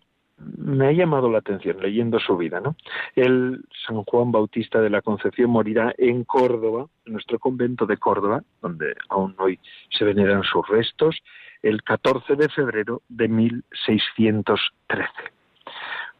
[0.57, 2.75] me ha llamado la atención leyendo su vida, ¿no?
[3.15, 8.43] El San Juan Bautista de la Concepción morirá en Córdoba, en nuestro convento de Córdoba,
[8.61, 11.17] donde aún hoy se veneran sus restos,
[11.61, 15.09] el 14 de febrero de 1613.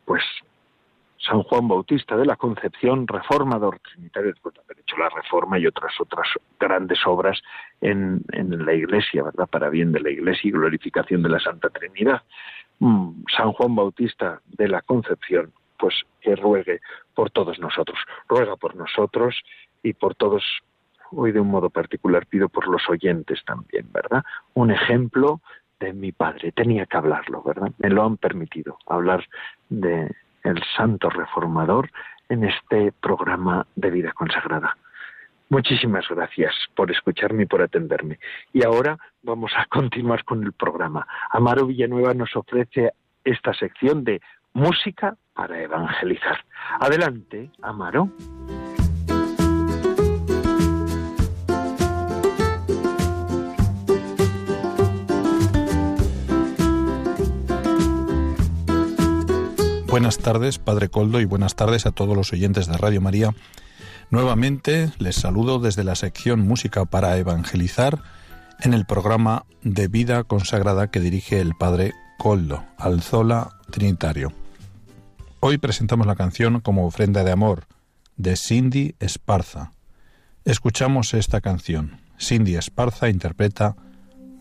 [0.06, 0.24] Pues
[1.18, 5.68] San Juan Bautista de la Concepción, reformador trinitario, después de haber hecho la reforma y
[5.68, 6.28] otras otras
[6.60, 7.40] grandes obras
[7.82, 9.48] en, en la Iglesia, ¿verdad?
[9.48, 12.24] Para bien de la Iglesia y glorificación de la Santa Trinidad.
[12.80, 16.80] Mm, San Juan Bautista de la Concepción, pues que ruegue
[17.14, 19.36] por todos nosotros, ruega por nosotros
[19.84, 20.44] y por todos,
[21.12, 24.24] hoy de un modo particular pido por los oyentes también, ¿verdad?
[24.54, 25.42] Un ejemplo
[25.80, 27.72] de mi padre, tenía que hablarlo, ¿verdad?
[27.78, 29.26] Me lo han permitido hablar
[29.70, 30.10] de
[30.76, 31.90] santo reformador
[32.30, 34.78] en este programa de vida consagrada.
[35.50, 38.20] Muchísimas gracias por escucharme y por atenderme.
[38.54, 41.08] Y ahora vamos a continuar con el programa.
[41.32, 42.92] Amaro Villanueva nos ofrece
[43.24, 44.22] esta sección de
[44.54, 46.46] música para evangelizar.
[46.80, 48.12] Adelante, Amaro.
[59.88, 63.34] Buenas tardes, Padre Coldo, y buenas tardes a todos los oyentes de Radio María
[64.12, 68.02] Nuevamente les saludo desde la sección Música para Evangelizar
[68.60, 74.34] en el programa de vida consagrada que dirige el Padre Coldo, Alzola Trinitario.
[75.42, 77.68] Hoy presentamos la canción como ofrenda de amor
[78.18, 79.74] de Cindy Esparza.
[80.44, 82.02] Escuchamos esta canción.
[82.20, 83.76] Cindy Esparza interpreta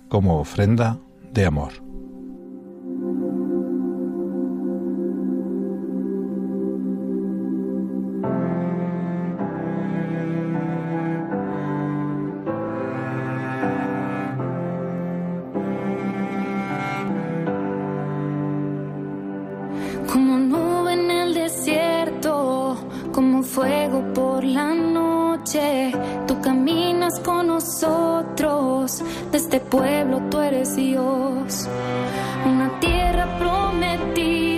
[0.09, 0.98] como ofrenda
[1.31, 1.88] de amor.
[29.49, 31.67] este pueblo tú eres Dios,
[32.45, 34.58] una tierra prometida.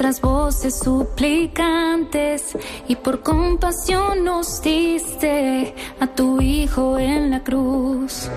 [0.00, 2.56] Nuestras voces suplicantes
[2.88, 8.30] y por compasión nos diste a tu Hijo en la cruz,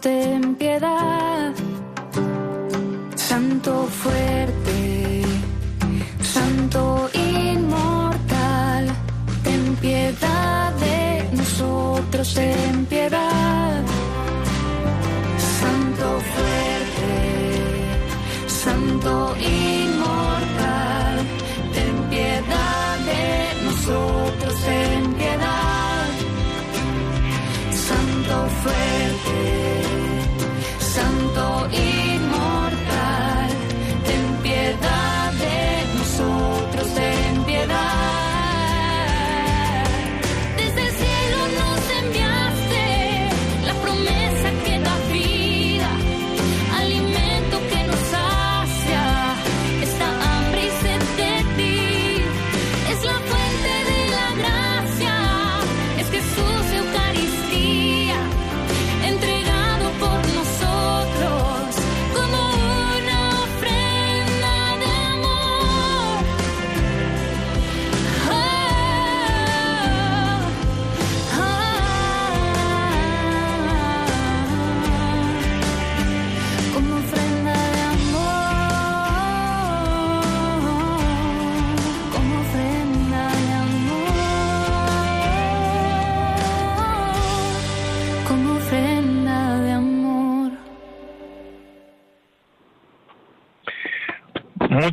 [0.00, 1.52] ten piedad.
[3.14, 4.59] Santo fuerte,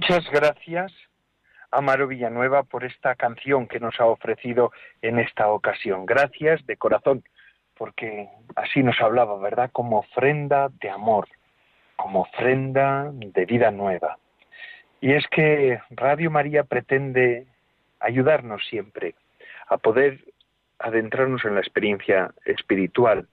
[0.10, 0.94] Muchas gracias,
[1.70, 6.06] Amaro Villanueva, por esta canción que nos ha ofrecido en esta ocasión.
[6.06, 7.26] Gracias de corazón,
[7.78, 9.70] porque así nos hablaba, ¿verdad?
[9.74, 11.28] Como ofrenda de amor,
[11.98, 14.18] como ofrenda de vida nueva.
[15.02, 17.46] Y es que Radio María pretende
[18.00, 19.14] ayudarnos siempre
[19.68, 20.24] a poder
[20.80, 23.28] adentrarnos en la experiencia espiritual.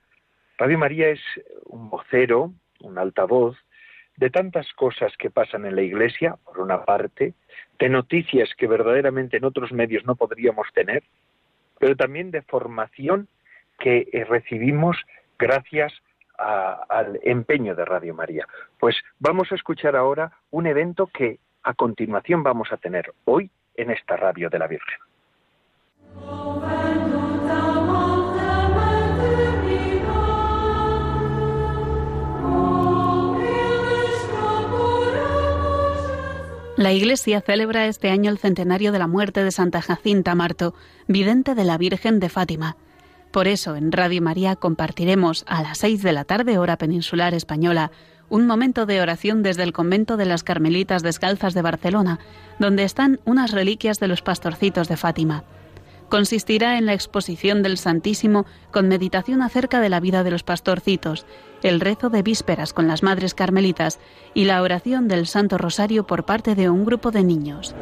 [0.59, 1.21] Radio María es
[1.67, 3.57] un vocero, un altavoz
[4.17, 7.35] de tantas cosas que pasan en la Iglesia, por una parte,
[7.79, 11.03] de noticias que verdaderamente en otros medios no podríamos tener,
[11.79, 13.29] pero también de formación
[13.79, 14.97] que eh, recibimos
[15.39, 15.93] gracias
[16.37, 18.47] al empeño de Radio María.
[18.81, 23.91] Pues vamos a escuchar ahora un evento que a continuación vamos a tener hoy en
[23.91, 24.99] esta radio de la Virgen.
[36.85, 40.75] La Iglesia celebra este año el centenario de la muerte de Santa Jacinta Marto,
[41.09, 42.77] vidente de la Virgen de Fátima.
[43.31, 47.91] Por eso, en Radio María compartiremos a las seis de la tarde, hora peninsular española,
[48.29, 52.19] un momento de oración desde el convento de las Carmelitas Descalzas de Barcelona,
[52.59, 55.45] donde están unas reliquias de los pastorcitos de Fátima
[56.15, 61.27] consistirá en la exposición del Santísimo con meditación acerca de la vida de los pastorcitos,
[61.65, 63.99] el rezo de vísperas con las Madres Carmelitas
[64.33, 67.75] y la oración del Santo Rosario por parte de un grupo de niños.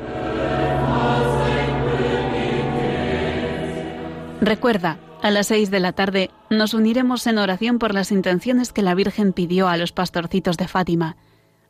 [4.40, 8.80] Recuerda, a las seis de la tarde nos uniremos en oración por las intenciones que
[8.80, 11.16] la Virgen pidió a los pastorcitos de Fátima.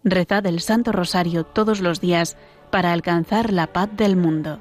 [0.04, 2.36] Rezad el Santo Rosario todos los días
[2.70, 4.60] para alcanzar la paz del mundo.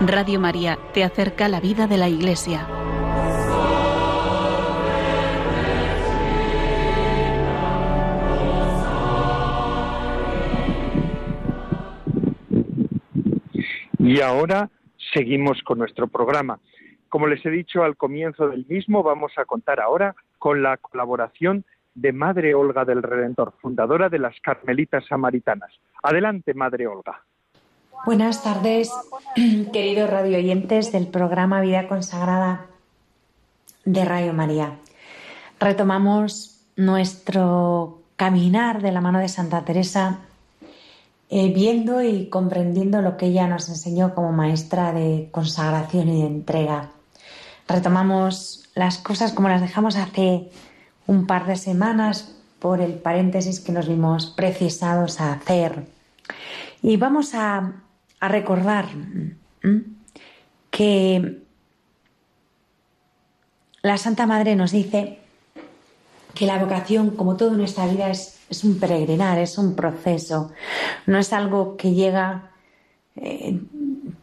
[0.00, 2.66] Radio María te acerca la vida de la Iglesia.
[13.98, 14.68] Y ahora
[15.12, 16.58] seguimos con nuestro programa.
[17.08, 21.64] Como les he dicho al comienzo del mismo, vamos a contar ahora con la colaboración
[21.94, 25.70] de Madre Olga del Redentor, fundadora de las Carmelitas Samaritanas.
[26.02, 27.22] Adelante, Madre Olga.
[28.02, 28.90] Buenas tardes,
[29.72, 32.66] queridos radio oyentes del programa Vida Consagrada
[33.86, 34.78] de Radio María.
[35.58, 40.18] Retomamos nuestro caminar de la mano de Santa Teresa,
[41.30, 46.26] eh, viendo y comprendiendo lo que ella nos enseñó como maestra de consagración y de
[46.26, 46.90] entrega.
[47.66, 50.50] Retomamos las cosas como las dejamos hace
[51.06, 55.86] un par de semanas por el paréntesis que nos vimos precisados a hacer.
[56.82, 57.83] Y vamos a
[58.24, 58.86] a recordar
[60.70, 61.42] que
[63.82, 65.18] la Santa Madre nos dice
[66.34, 70.52] que la vocación, como todo en nuestra vida, es, un peregrinar, es un proceso,
[71.06, 72.52] no es algo que llega,
[73.16, 73.60] eh,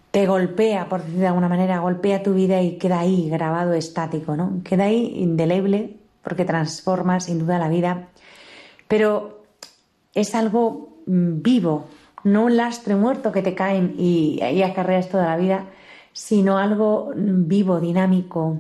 [0.10, 4.36] te golpea, por decir de alguna manera, golpea tu vida y queda ahí grabado estático,
[4.36, 4.62] ¿no?
[4.64, 8.10] Queda ahí indeleble porque transforma sin duda la vida,
[8.88, 9.44] pero
[10.16, 11.88] es algo mm, vivo,
[12.24, 15.66] no un lastre muerto que te caen y, y acarreas toda la vida,
[16.14, 18.60] sino algo vivo, dinámico,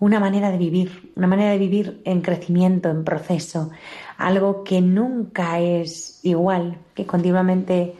[0.00, 3.70] una manera de vivir, una manera de vivir en crecimiento, en proceso,
[4.16, 7.94] algo que nunca es igual, que continuamente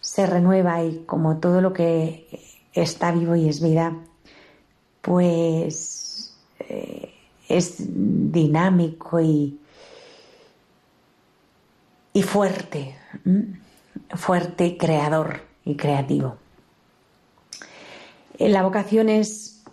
[0.00, 2.26] se renueva y como todo lo que
[2.72, 3.96] está vivo y es vida,
[5.00, 7.12] pues eh,
[7.48, 9.58] es dinámico y,
[12.12, 12.96] y fuerte
[14.14, 16.36] fuerte, creador y creativo.
[18.38, 19.64] La vocación es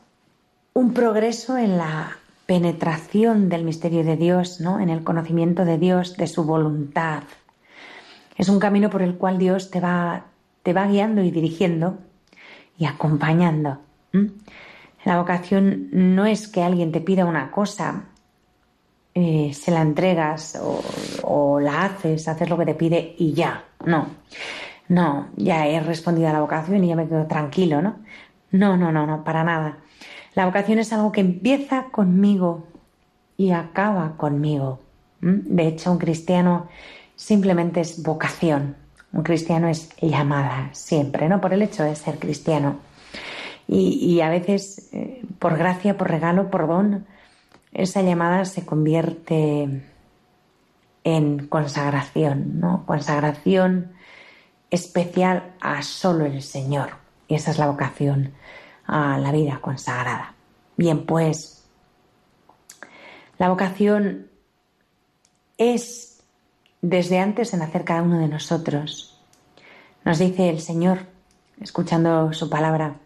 [0.73, 4.79] un progreso en la penetración del misterio de Dios, ¿no?
[4.79, 7.23] en el conocimiento de Dios, de su voluntad.
[8.37, 10.25] Es un camino por el cual Dios te va,
[10.63, 11.97] te va guiando y dirigiendo
[12.77, 13.79] y acompañando.
[15.05, 18.05] La vocación no es que alguien te pida una cosa,
[19.15, 20.59] eh, se la entregas
[21.23, 23.63] o, la haces, haces lo que te pide y ya.
[23.85, 24.07] No,
[24.87, 27.97] no, ya he respondido a la vocación y ya me quedo tranquilo, ¿no?
[28.51, 29.77] No, no, no, no, para nada.
[30.35, 32.67] La vocación es algo que empieza conmigo
[33.37, 34.79] y acaba conmigo.
[35.21, 36.67] De hecho, un cristiano
[37.15, 38.75] simplemente es vocación.
[39.11, 41.39] Un cristiano es llamada siempre, ¿no?
[41.39, 42.77] Por el hecho de ser cristiano.
[43.67, 47.05] Y, a veces, eh, por gracia, por regalo, por don,
[47.73, 49.83] esa llamada se convierte
[51.03, 52.85] en consagración, ¿no?
[52.85, 53.93] Consagración
[54.69, 56.91] especial a solo el Señor.
[57.27, 58.33] Y esa es la vocación
[58.85, 60.35] a la vida consagrada.
[60.77, 61.63] Bien, pues
[63.37, 64.27] la vocación
[65.57, 66.23] es
[66.81, 69.19] desde antes en hacer cada uno de nosotros.
[70.05, 70.99] Nos dice el Señor,
[71.61, 72.97] escuchando su palabra,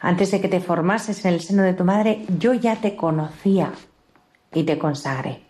[0.00, 3.72] antes de que te formases en el seno de tu madre, yo ya te conocía
[4.52, 5.42] y te consagré.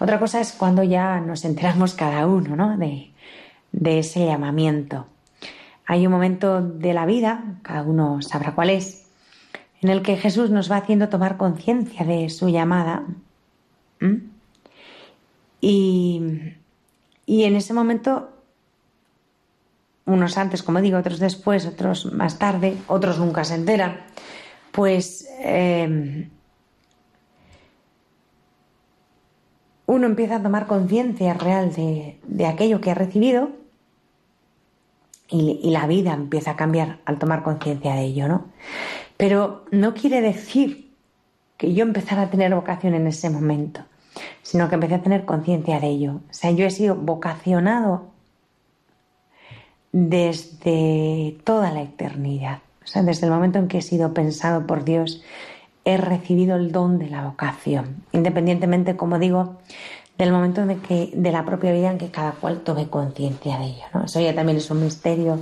[0.00, 2.76] Otra cosa es cuando ya nos enteramos cada uno ¿no?
[2.76, 3.12] de,
[3.72, 5.06] de ese llamamiento.
[5.86, 9.06] Hay un momento de la vida, cada uno sabrá cuál es,
[9.80, 13.04] en el que Jesús nos va haciendo tomar conciencia de su llamada.
[15.60, 16.22] Y,
[17.26, 18.30] y en ese momento,
[20.04, 24.00] unos antes, como digo, otros después, otros más tarde, otros nunca se enteran,
[24.72, 26.28] pues eh,
[29.88, 33.48] uno empieza a tomar conciencia real de, de, aquello que ha recibido
[35.28, 38.44] y, y, la vida empieza a cambiar al tomar conciencia de ello, ¿no?
[39.16, 40.92] Pero no quiere decir
[41.56, 43.80] que yo empezara a tener vocación en ese momento,
[44.42, 46.20] sino que empecé a tener conciencia de ello.
[46.30, 48.08] O sea, yo he sido vocacionado
[49.92, 52.58] desde toda la eternidad.
[52.84, 55.22] O sea, desde el momento en que he sido pensado por Dios,
[55.84, 59.58] he recibido el don de la vocación, independientemente, como digo,
[60.18, 63.66] del momento de, que, de la propia vida en que cada cual tome conciencia de
[63.66, 63.84] ello.
[63.94, 64.04] ¿no?
[64.04, 65.38] Eso ya también es un misterio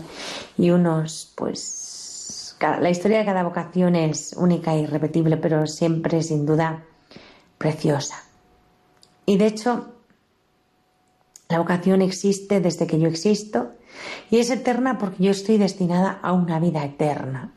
[0.59, 6.47] y unos, pues, la historia de cada vocación es única e irrepetible, pero siempre sin
[6.47, 6.84] duda
[7.59, 8.22] preciosa.
[9.24, 9.87] Y de hecho,
[11.49, 13.72] la vocación existe desde que yo existo
[14.30, 17.53] y es eterna porque yo estoy destinada a una vida eterna.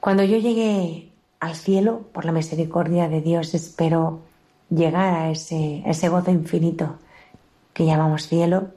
[0.00, 1.11] Cuando yo llegué
[1.42, 4.20] al cielo, por la misericordia de Dios, espero
[4.70, 6.98] llegar a ese, ese gozo infinito
[7.74, 8.68] que llamamos cielo.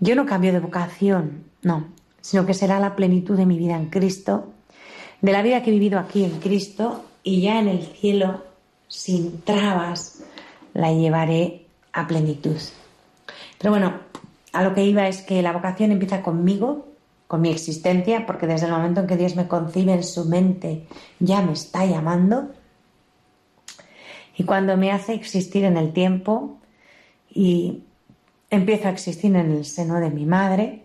[0.00, 1.88] Yo no cambio de vocación, no,
[2.22, 4.54] sino que será la plenitud de mi vida en Cristo,
[5.20, 8.42] de la vida que he vivido aquí en Cristo y ya en el cielo,
[8.88, 10.22] sin trabas,
[10.72, 12.56] la llevaré a plenitud.
[13.58, 14.00] Pero bueno,
[14.54, 16.88] a lo que iba es que la vocación empieza conmigo,
[17.32, 20.86] con mi existencia, porque desde el momento en que Dios me concibe en su mente,
[21.18, 22.50] ya me está llamando.
[24.36, 26.58] Y cuando me hace existir en el tiempo
[27.30, 27.84] y
[28.50, 30.82] empiezo a existir en el seno de mi madre,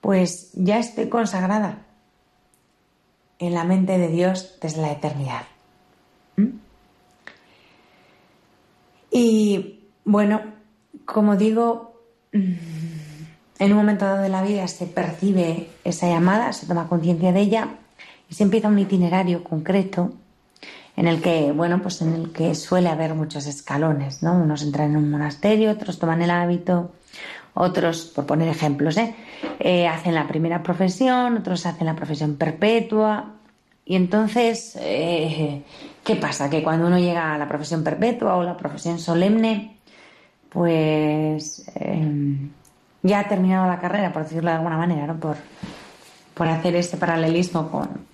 [0.00, 1.86] pues ya estoy consagrada
[3.38, 5.44] en la mente de Dios desde la eternidad.
[6.34, 6.58] ¿Mm?
[9.12, 10.42] Y bueno,
[11.04, 12.02] como digo,
[13.62, 17.40] en un momento dado de la vida se percibe esa llamada, se toma conciencia de
[17.40, 17.68] ella
[18.28, 20.12] y se empieza un itinerario concreto
[20.96, 24.34] en el que, bueno, pues en el que suele haber muchos escalones, ¿no?
[24.34, 26.90] Unos entran en un monasterio, otros toman el hábito,
[27.54, 29.14] otros, por poner ejemplos, ¿eh?
[29.60, 33.34] Eh, hacen la primera profesión, otros hacen la profesión perpetua.
[33.84, 35.62] Y entonces, eh,
[36.02, 36.50] ¿qué pasa?
[36.50, 39.76] Que cuando uno llega a la profesión perpetua o la profesión solemne,
[40.50, 41.64] pues
[43.02, 45.18] ya ha terminado la carrera, por decirlo de alguna manera, ¿no?
[45.18, 45.36] por,
[46.34, 48.06] por hacer este paralelismo con,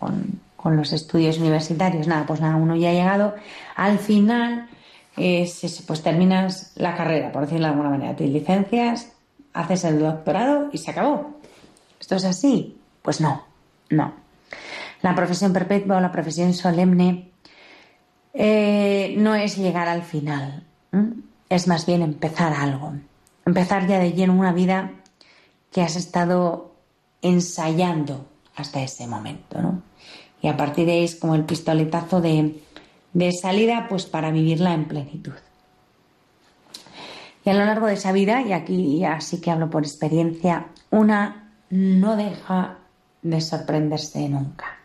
[0.57, 2.07] con, los estudios universitarios.
[2.07, 3.35] Nada, pues nada, uno ya ha llegado
[3.75, 4.69] al final,
[5.15, 9.13] pues terminas la carrera, por decirlo de alguna manera, te licencias,
[9.55, 11.39] haces el doctorado y se acabó.
[11.99, 12.77] ¿Esto es así?
[13.01, 13.45] Pues no,
[13.89, 14.13] no.
[15.01, 17.31] La profesión perpetua o la profesión solemne
[18.35, 20.65] eh, no es llegar al final,
[21.49, 22.95] es más bien empezar algo,
[23.49, 24.93] empezar ya de lleno una vida
[25.73, 26.75] que has estado
[27.23, 28.27] ensayando
[28.57, 29.83] hasta ese momento, ¿no?
[30.41, 32.63] Y a partir de ahí es como el pistoletazo de,
[33.13, 35.35] de salida, pues para vivirla en plenitud.
[37.45, 40.69] Y a lo largo de esa vida, y aquí ya sí que hablo por experiencia,
[40.91, 42.79] una no deja
[43.23, 44.79] de sorprenderse nunca.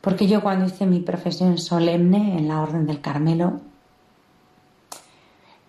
[0.00, 3.60] Porque yo cuando hice mi profesión solemne en la Orden del Carmelo,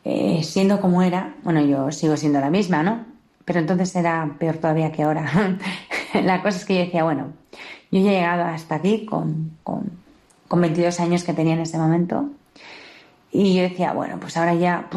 [0.05, 3.05] eh, siendo como era, bueno, yo sigo siendo la misma, ¿no?
[3.45, 5.57] Pero entonces era peor todavía que ahora.
[6.13, 7.33] la cosa es que yo decía, bueno,
[7.91, 9.91] yo ya he llegado hasta aquí con, con,
[10.47, 12.29] con 22 años que tenía en ese momento.
[13.31, 14.89] Y yo decía, bueno, pues ahora ya,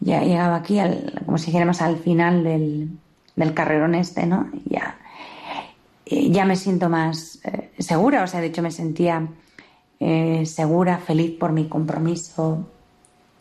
[0.00, 2.90] ya he llegado aquí, al, como si dijéramos, al final del,
[3.34, 4.48] del carrerón este, ¿no?
[4.64, 4.96] Ya,
[6.06, 9.26] ya me siento más eh, segura, o sea, de hecho me sentía
[10.00, 12.71] eh, segura, feliz por mi compromiso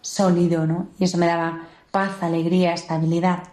[0.02, 0.88] sólido, ¿no?
[1.00, 3.44] Y eso me daba paz, alegría, estabilidad.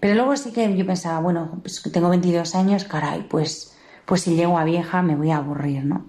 [0.00, 4.34] Pero luego sí que yo pensaba, bueno, pues tengo 22 años, caray, pues, pues si
[4.34, 6.04] llego a vieja me voy a aburrir, ¿no?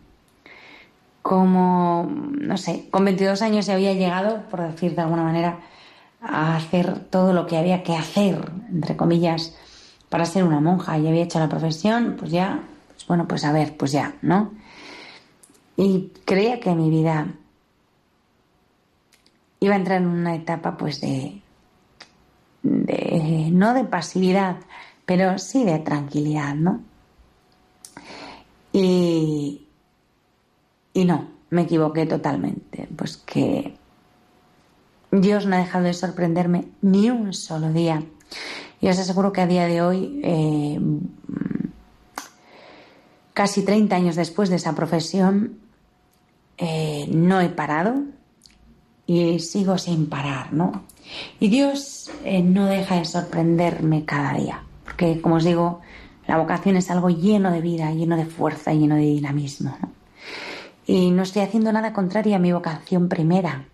[1.22, 5.59] Como, no sé, con 22 años ya había llegado, por decir de alguna manera,
[6.22, 9.55] a hacer todo lo que había que hacer, entre comillas,
[10.09, 10.97] para ser una monja.
[10.97, 12.59] Y había hecho la profesión, pues ya,
[12.89, 14.51] pues bueno, pues a ver, pues ya, ¿no?
[15.78, 17.28] Y creía que mi vida
[19.60, 21.41] iba a entrar en una etapa pues de,
[22.64, 24.58] de no de pasividad,
[25.06, 26.82] pero sí de tranquilidad, ¿no?
[28.74, 29.68] Y,
[30.93, 33.78] y no, me equivoqué totalmente, pues que
[35.12, 38.03] Dios no ha dejado de sorprenderme ni un solo día.
[38.82, 40.80] Y os aseguro que a día de hoy, eh,
[43.34, 45.60] casi 30 años después de esa profesión,
[46.58, 48.03] eh, no he parado
[49.08, 50.84] y sigo sin parar, ¿no?
[51.39, 55.82] Y Dios eh, no deja de sorprenderme cada día, porque como os digo,
[56.28, 59.78] la vocación es algo lleno de vida, lleno de fuerza, lleno de dinamismo.
[60.88, 63.66] Y no estoy haciendo nada contrario a mi vocación primera,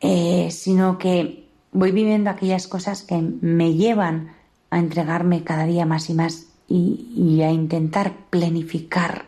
[0.00, 4.32] eh, sino que voy viviendo aquellas cosas que me llevan
[4.70, 9.26] a entregarme cada día más y más y, a intentar planificar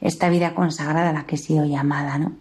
[0.00, 2.32] esta vida consagrada a la que he sido llamada, ¿no?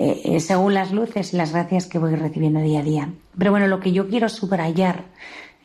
[0.00, 3.12] Eh, eh, según las luces y las gracias que voy recibiendo día a día.
[3.36, 5.06] Pero bueno, lo que yo quiero subrayar,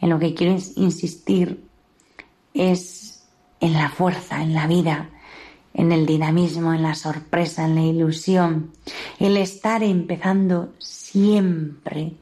[0.01, 1.63] en lo que quiero insistir,
[2.55, 3.23] es
[3.59, 5.11] en la fuerza, en la vida,
[5.75, 8.71] en el dinamismo, en la sorpresa, en la ilusión,
[9.19, 12.13] el estar empezando siempre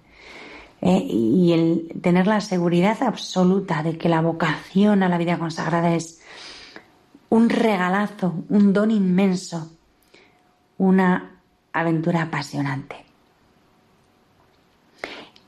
[0.82, 5.96] eh, y el tener la seguridad absoluta de que la vocación a la vida consagrada
[5.96, 6.22] es
[7.30, 9.72] un regalazo, un don inmenso,
[10.78, 11.31] una
[11.74, 13.06] aventura apasionante.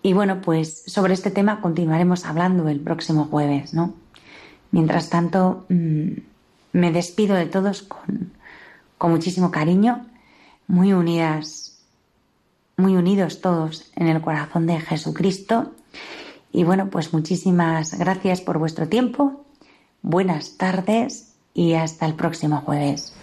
[0.01, 3.93] Y bueno, pues sobre este tema continuaremos hablando el próximo jueves, ¿no?
[4.71, 6.11] Mientras tanto, mm,
[6.73, 8.33] me despido de todos con,
[8.99, 10.05] muchísimo cariño,
[10.67, 11.83] muy unidas,
[12.77, 15.73] muy unidos todos en el corazón de Jesucristo.
[16.53, 19.45] Y bueno, pues muchísimas gracias por vuestro tiempo,
[20.01, 23.13] buenas tardes y hasta el próximo jueves.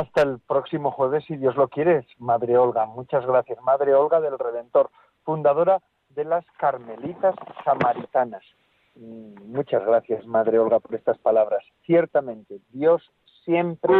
[0.00, 2.86] Hasta el próximo jueves, si Dios lo quiere, Madre Olga.
[2.86, 3.60] Muchas gracias.
[3.60, 4.88] Madre Olga del Redentor,
[5.24, 7.34] fundadora de las Carmelitas
[7.66, 8.42] Samaritanas.
[8.94, 11.62] Mm, muchas gracias, Madre Olga, por estas palabras.
[11.84, 13.02] Ciertamente, Dios
[13.44, 13.94] siempre,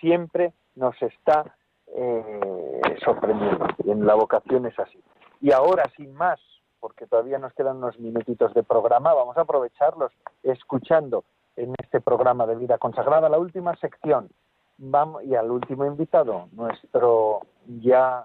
[0.00, 1.54] siempre nos está
[1.94, 3.68] eh, sorprendiendo.
[3.84, 5.00] En la vocación es así.
[5.40, 6.40] Y ahora, sin más,
[6.80, 10.10] porque todavía nos quedan unos minutitos de programa, vamos a aprovecharlos
[10.42, 11.22] escuchando
[11.54, 14.28] en este programa de vida consagrada la última sección
[14.78, 18.24] vamos y al último invitado, nuestro ya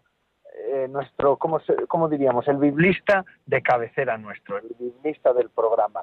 [0.67, 2.47] eh, nuestro ¿cómo, cómo diríamos?
[2.47, 6.01] el biblista de cabecera nuestro, el biblista del programa,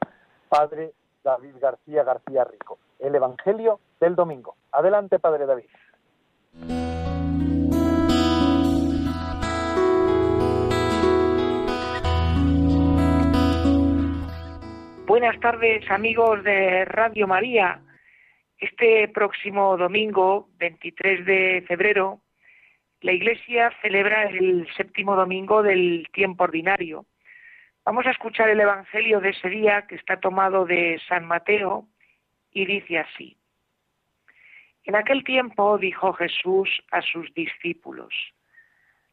[0.48, 0.92] Padre
[1.22, 4.56] David García García Rico, el Evangelio del domingo.
[4.72, 5.66] Adelante, Padre David.
[15.06, 17.80] Buenas tardes, amigos de Radio María.
[18.58, 22.20] Este próximo domingo, 23 de febrero,
[23.00, 27.06] la Iglesia celebra el séptimo domingo del tiempo ordinario.
[27.84, 31.86] Vamos a escuchar el Evangelio de ese día que está tomado de San Mateo
[32.50, 33.36] y dice así.
[34.82, 38.12] En aquel tiempo dijo Jesús a sus discípulos,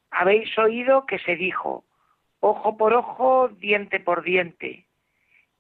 [0.10, 1.86] habéis oído que se dijo,
[2.40, 4.88] ojo por ojo, diente por diente,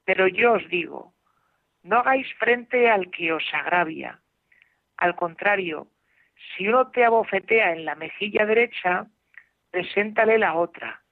[0.06, 1.15] pero yo os digo,
[1.86, 4.20] no hagáis frente al que os agravia.
[4.98, 5.88] Al contrario,
[6.36, 9.06] si uno te abofetea en la mejilla derecha,
[9.70, 11.04] preséntale la otra.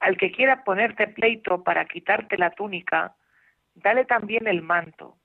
[0.00, 3.16] Al que quiera ponerte pleito para quitarte la túnica,
[3.74, 5.16] dale también el manto.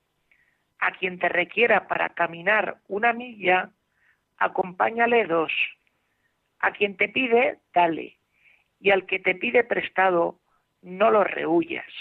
[0.80, 3.72] A quien te requiera para caminar una milla,
[4.38, 5.52] acompáñale dos.
[6.60, 8.18] A quien te pide, dale.
[8.80, 10.40] Y al que te pide prestado,
[10.82, 11.92] no lo rehuyas.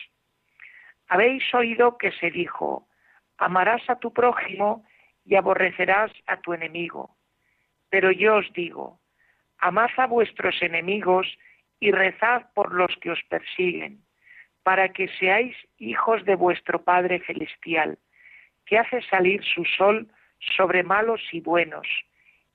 [1.08, 2.86] Habéis oído que se dijo,
[3.38, 4.84] amarás a tu prójimo
[5.24, 7.16] y aborrecerás a tu enemigo.
[7.90, 9.00] Pero yo os digo,
[9.58, 11.26] amad a vuestros enemigos
[11.80, 14.02] y rezad por los que os persiguen,
[14.62, 17.98] para que seáis hijos de vuestro Padre Celestial,
[18.66, 20.08] que hace salir su sol
[20.56, 21.86] sobre malos y buenos,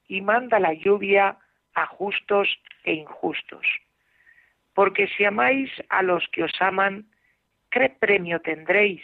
[0.07, 1.37] y manda la lluvia
[1.73, 2.47] a justos
[2.83, 3.65] e injustos.
[4.75, 7.07] Porque si amáis a los que os aman,
[7.74, 9.01] ¿qué premio tendréis?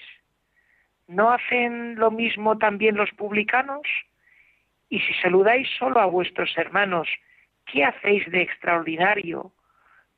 [1.07, 3.81] ¿No hacen lo mismo también los publicanos?
[4.89, 7.07] Y si saludáis solo a vuestros hermanos,
[7.65, 9.51] ¿qué hacéis de extraordinario?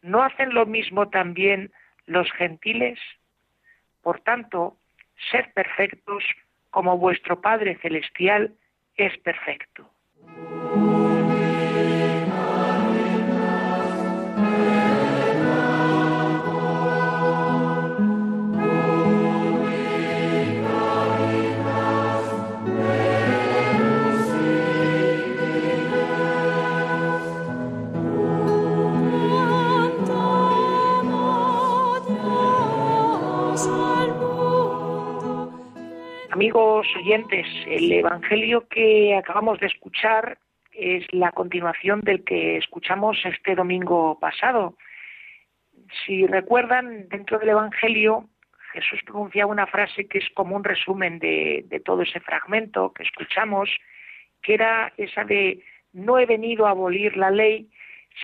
[0.02, 1.72] ¿No hacen lo mismo también
[2.06, 3.00] los gentiles?
[4.02, 4.76] Por tanto,
[5.32, 6.24] sed perfectos
[6.72, 8.54] como vuestro Padre Celestial
[8.96, 9.90] es perfecto.
[36.52, 40.38] Amigos oyentes, el Evangelio que acabamos de escuchar
[40.74, 44.76] es la continuación del que escuchamos este domingo pasado.
[46.04, 48.28] Si recuerdan, dentro del Evangelio
[48.74, 53.04] Jesús pronunciaba una frase que es como un resumen de, de todo ese fragmento que
[53.04, 53.70] escuchamos,
[54.42, 57.70] que era esa de no he venido a abolir la ley,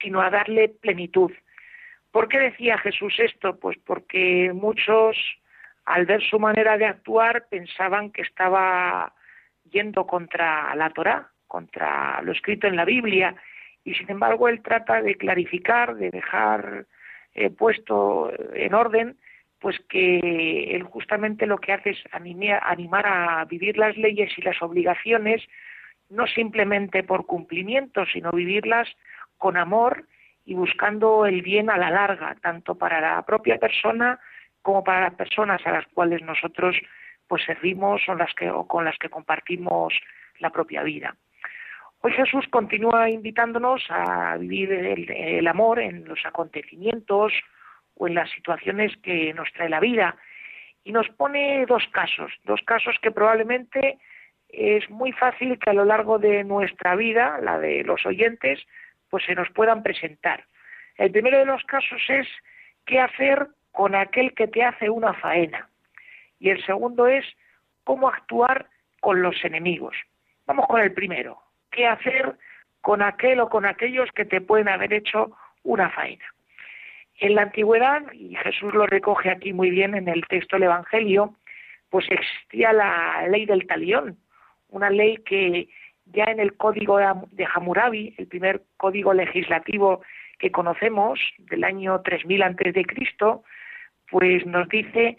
[0.01, 1.31] sino a darle plenitud.
[2.11, 3.57] ¿Por qué decía Jesús esto?
[3.57, 5.15] Pues porque muchos
[5.87, 9.13] al ver su manera de actuar pensaban que estaba
[9.71, 13.33] yendo contra la Torá, contra lo escrito en la Biblia,
[13.85, 16.85] y sin embargo él trata de clarificar, de dejar
[17.33, 19.17] eh, puesto en orden,
[19.59, 24.61] pues que él justamente lo que hace es animar a vivir las leyes y las
[24.61, 25.41] obligaciones,
[26.09, 28.89] no simplemente por cumplimiento, sino vivirlas
[29.37, 30.05] con amor
[30.43, 34.19] y buscando el bien a la larga, tanto para la propia persona
[34.67, 36.75] como para las personas a las cuales nosotros
[37.25, 39.93] pues servimos o, con las que compartimos
[40.39, 41.15] la propia vida.
[42.01, 47.31] Hoy Jesús continúa invitándonos a vivir el, amor en los acontecimientos
[47.95, 50.17] o en las situaciones que nos trae la vida
[50.83, 53.97] y nos pone dos casos, dos casos que probablemente
[54.49, 58.59] es muy fácil que a lo largo de nuestra vida, la de los oyentes,
[59.09, 60.43] pues se nos puedan presentar.
[60.97, 62.27] El primero de los casos es
[62.85, 63.47] qué hacer
[63.77, 65.69] con aquel que te hace una faena.
[66.39, 67.23] Y el segundo es
[67.83, 68.65] cómo actuar
[69.01, 69.95] con los enemigos.
[70.47, 71.37] Vamos con el primero.
[71.69, 72.39] ¿Qué hacer
[72.81, 76.25] con aquel o con aquellos que te pueden haber hecho una faena?
[77.19, 81.35] En la antigüedad, y Jesús lo recoge aquí muy bien en el texto del Evangelio,
[81.91, 84.17] pues existía la ley del talión,
[84.69, 85.69] una ley que
[86.05, 90.01] ya en el código de Hammurabi, el primer código legislativo
[90.39, 93.43] que conocemos del año 3000 antes de Cristo,
[94.09, 95.17] pues nos dice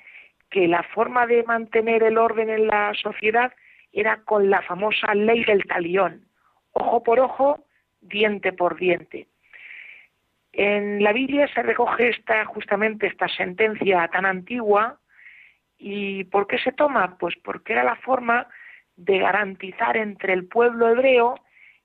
[0.51, 3.53] que la forma de mantener el orden en la sociedad
[3.93, 6.27] era con la famosa ley del talión,
[6.73, 7.65] ojo por ojo,
[8.01, 9.27] diente por diente.
[10.53, 14.99] En la Biblia se recoge esta, justamente esta sentencia tan antigua
[15.77, 17.17] y ¿por qué se toma?
[17.19, 18.49] Pues porque era la forma
[18.97, 21.37] de garantizar entre el pueblo hebreo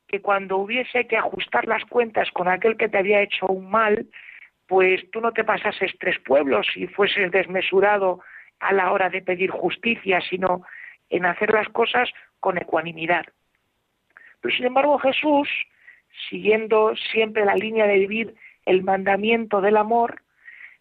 [0.07, 4.07] que cuando hubiese que ajustar las cuentas con aquel que te había hecho un mal,
[4.67, 8.21] pues tú no te pasases tres pueblos y fueses desmesurado
[8.59, 10.63] a la hora de pedir justicia, sino
[11.09, 12.09] en hacer las cosas
[12.39, 13.25] con ecuanimidad.
[14.41, 15.49] Pero sin embargo Jesús,
[16.29, 18.35] siguiendo siempre la línea de vivir
[18.65, 20.21] el mandamiento del amor,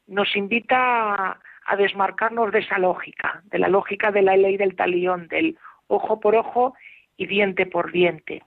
[0.06, 5.28] nos invita a, desmarcarnos de esa lógica, de la lógica de la ley del talión,
[5.28, 5.56] del
[5.86, 6.74] ojo por ojo
[7.16, 8.42] y diente por diente.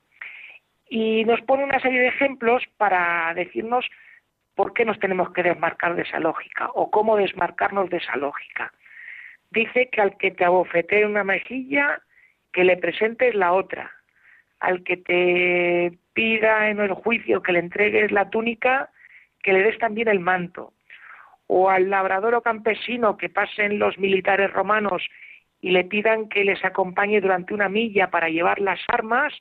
[0.89, 3.85] Y nos pone una serie de ejemplos para decirnos
[4.55, 6.69] ¿por qué nos tenemos que desmarcar de esa lógica?
[6.73, 8.73] ¿O cómo desmarcarnos de esa lógica?
[9.51, 12.01] Dice que al que te abofetee una mejilla,
[12.51, 13.91] que le presentes la otra.
[14.59, 18.89] Al que te pida en el juicio que le entregues la túnica,
[19.43, 20.73] que le des también el manto.
[21.47, 25.03] O al labrador o campesino que pasen los militares romanos
[25.61, 29.33] y le pidan que les acompañe durante una milla para llevar las armas,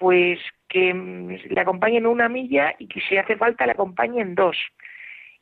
[0.00, 4.56] pues que mm, le acompañen una milla y que si hace falta le acompañen dos.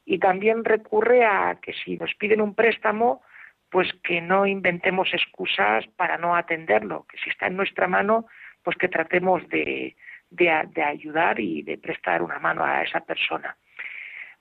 [0.04, 3.22] Y también recurre a que si nos piden un préstamo,
[3.70, 8.26] pues que no inventemos excusas para no atenderlo, que si está en nuestra mano,
[8.64, 9.94] pues que tratemos de,
[10.30, 10.50] de,
[10.82, 13.56] ayudar y de prestar una mano a esa persona.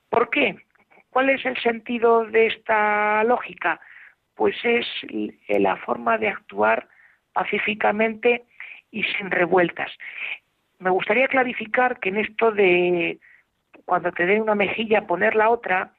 [0.08, 0.56] ¿Por qué?
[1.10, 3.80] ¿Cuál es el sentido de esta lógica?
[4.34, 4.86] Pues es
[5.48, 6.88] la forma de actuar
[7.32, 8.47] pacíficamente
[8.90, 9.90] y sin revueltas.
[10.78, 13.18] Me gustaría clarificar que en esto de
[13.84, 15.92] cuando te den una mejilla poner la otra,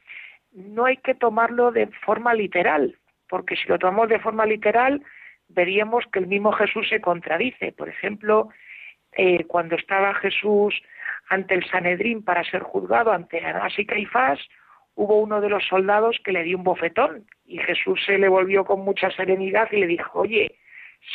[0.51, 2.95] no hay que tomarlo de forma literal,
[3.27, 5.03] porque si lo tomamos de forma literal,
[5.47, 7.71] veríamos que el mismo Jesús se contradice.
[7.71, 8.49] Por ejemplo,
[9.13, 10.79] eh, cuando estaba Jesús
[11.29, 14.39] ante el Sanedrín para ser juzgado ante Anás y Caifás,
[14.95, 18.65] hubo uno de los soldados que le dio un bofetón y Jesús se le volvió
[18.65, 20.59] con mucha serenidad y le dijo, oye,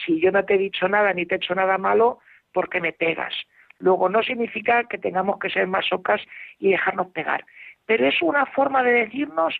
[0.04, 2.18] si yo no te he dicho nada ni te he hecho nada malo,
[2.52, 3.34] ¿por qué me pegas?
[3.78, 6.20] Luego no significa que tengamos que ser masocas
[6.58, 7.44] y dejarnos pegar,
[7.86, 9.58] pero es una forma de decirnos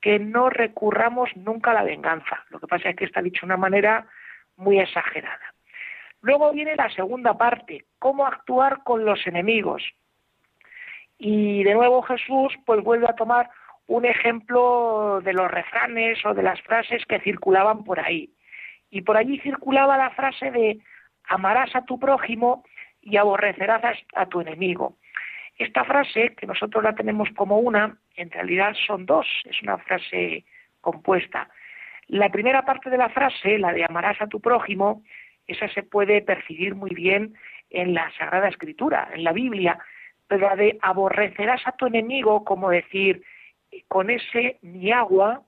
[0.00, 2.44] que no recurramos nunca a la venganza.
[2.50, 4.06] Lo que pasa es que está dicho de una manera
[4.56, 5.54] muy exagerada.
[6.20, 9.82] Luego viene la segunda parte, cómo actuar con los enemigos.
[11.18, 13.48] Y de nuevo Jesús pues vuelve a tomar
[13.86, 18.30] un ejemplo de los refranes o de las frases que circulaban por ahí.
[18.94, 20.78] Y por allí circulaba la frase de
[21.24, 22.62] amarás a tu prójimo
[23.02, 23.82] y aborrecerás
[24.14, 24.98] a tu enemigo.
[25.58, 30.44] Esta frase, que nosotros la tenemos como una, en realidad son dos, es una frase
[30.80, 31.48] compuesta.
[32.06, 35.02] La primera parte de la frase, la de amarás a tu prójimo,
[35.48, 37.34] esa se puede percibir muy bien
[37.70, 39.76] en la Sagrada Escritura, en la Biblia,
[40.28, 43.24] pero la de aborrecerás a tu enemigo, como decir,
[43.88, 45.42] con ese mi agua,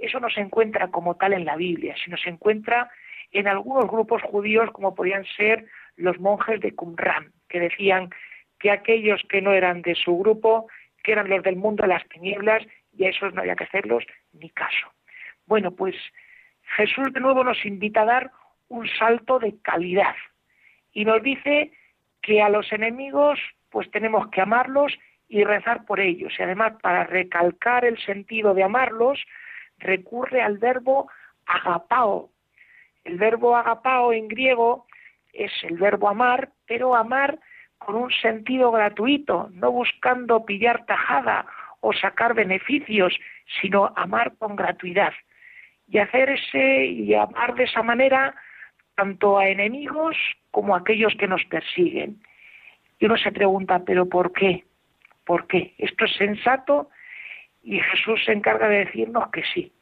[0.00, 2.90] eso no se encuentra como tal en la Biblia, sino se encuentra
[3.32, 8.10] en algunos grupos judíos como podían ser los monjes de Qumran, que decían
[8.58, 10.68] que aquellos que no eran de su grupo,
[11.02, 12.62] que eran los del mundo de las tinieblas,
[12.96, 14.92] y a esos no había que hacerlos ni caso.
[15.46, 15.94] Bueno, pues
[16.76, 18.30] Jesús de nuevo nos invita a dar
[18.68, 20.14] un salto de calidad
[20.92, 21.72] y nos dice
[22.22, 23.38] que a los enemigos
[23.70, 24.96] pues tenemos que amarlos
[25.28, 26.32] y rezar por ellos.
[26.38, 29.24] Y además, para recalcar el sentido de amarlos,
[29.80, 31.10] recurre al verbo
[31.46, 32.30] agapao.
[33.04, 34.86] El verbo agapao en griego
[35.32, 37.38] es el verbo amar, pero amar
[37.78, 41.46] con un sentido gratuito, no buscando pillar tajada
[41.80, 43.18] o sacar beneficios,
[43.60, 45.12] sino amar con gratuidad.
[45.88, 48.34] Y hacer ese y amar de esa manera
[48.94, 50.16] tanto a enemigos
[50.50, 52.20] como a aquellos que nos persiguen.
[52.98, 54.64] Y uno se pregunta, ¿pero por qué?
[55.24, 55.74] ¿Por qué?
[55.78, 56.90] ¿Esto es sensato?
[57.62, 59.72] Y Jesús se encarga de decirnos que sí,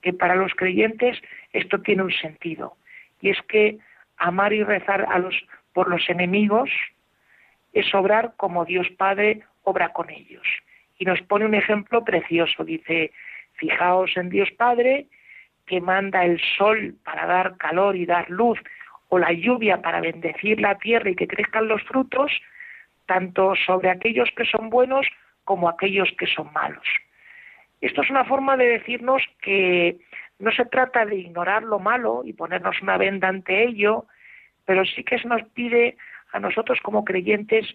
[0.00, 1.20] que para los creyentes
[1.52, 2.76] esto tiene un sentido.
[3.20, 3.78] Y es que
[4.16, 5.34] amar y rezar a los,
[5.72, 6.70] por los enemigos
[7.72, 10.46] es obrar como Dios Padre obra con ellos.
[10.98, 12.64] Y nos pone un ejemplo precioso.
[12.64, 13.12] Dice,
[13.54, 15.06] fijaos en Dios Padre,
[15.66, 18.58] que manda el sol para dar calor y dar luz,
[19.08, 22.32] o la lluvia para bendecir la tierra y que crezcan los frutos,
[23.06, 25.06] tanto sobre aquellos que son buenos
[25.44, 26.86] como aquellos que son malos.
[27.82, 29.98] Esto es una forma de decirnos que
[30.38, 34.06] no se trata de ignorar lo malo y ponernos una venda ante ello,
[34.64, 35.98] pero sí que se nos pide
[36.32, 37.66] a nosotros como creyentes,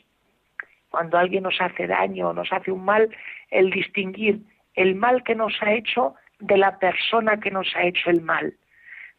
[0.89, 3.15] cuando alguien nos hace daño o nos hace un mal,
[3.51, 4.39] el distinguir
[4.73, 8.55] el mal que nos ha hecho de la persona que nos ha hecho el mal.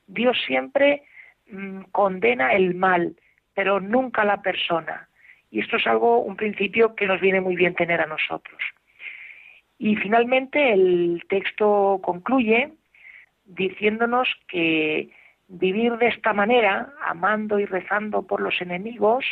[0.09, 1.05] Dios siempre
[1.51, 3.17] Mm, condena el mal,
[3.55, 5.09] pero nunca la persona.
[5.51, 8.61] Y esto es algo, un principio que nos viene muy bien tener a nosotros.
[9.79, 12.73] Y finalmente el texto concluye
[13.45, 15.11] diciéndonos que
[15.47, 19.25] vivir de esta manera, amando y rezando por los enemigos,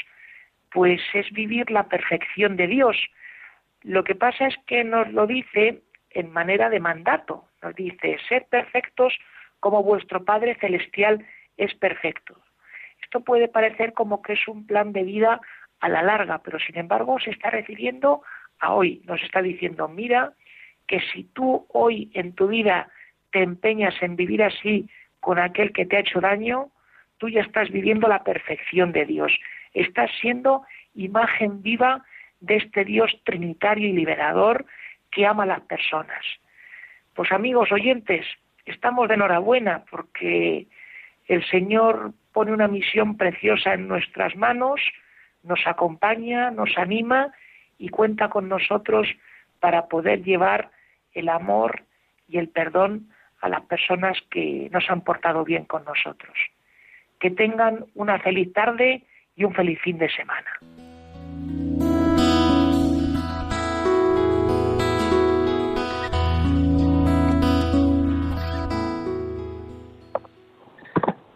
[0.70, 2.96] pues es vivir la perfección de Dios.
[3.82, 7.44] Lo que pasa es que nos lo dice en manera de mandato.
[7.62, 9.14] Nos dice, ser perfectos
[9.60, 11.24] como vuestro Padre Celestial
[11.56, 12.38] es perfecto.
[13.02, 15.40] Esto puede parecer como que es un plan de vida
[15.80, 18.22] a la larga, pero sin embargo se está refiriendo
[18.60, 19.02] a hoy.
[19.04, 20.32] Nos está diciendo, mira,
[20.86, 22.88] que si tú hoy en tu vida
[23.32, 24.88] te empeñas en vivir así
[25.20, 26.70] con aquel que te ha hecho daño,
[27.18, 29.32] tú ya estás viviendo la perfección de Dios.
[29.74, 30.62] Estás siendo
[30.94, 32.04] imagen viva
[32.40, 34.66] de este Dios trinitario y liberador
[35.10, 36.24] que ama a las personas.
[37.14, 38.26] Pues amigos oyentes,
[38.66, 40.66] estamos de enhorabuena porque
[41.26, 44.80] el Señor pone una misión preciosa en nuestras manos,
[45.42, 47.32] nos acompaña, nos anima
[47.78, 49.08] y cuenta con nosotros
[49.60, 50.70] para poder llevar
[51.12, 51.84] el amor
[52.28, 53.10] y el perdón
[53.40, 56.34] a las personas que nos han portado bien con nosotros.
[57.20, 59.04] Que tengan una feliz tarde
[59.34, 60.50] y un feliz fin de semana.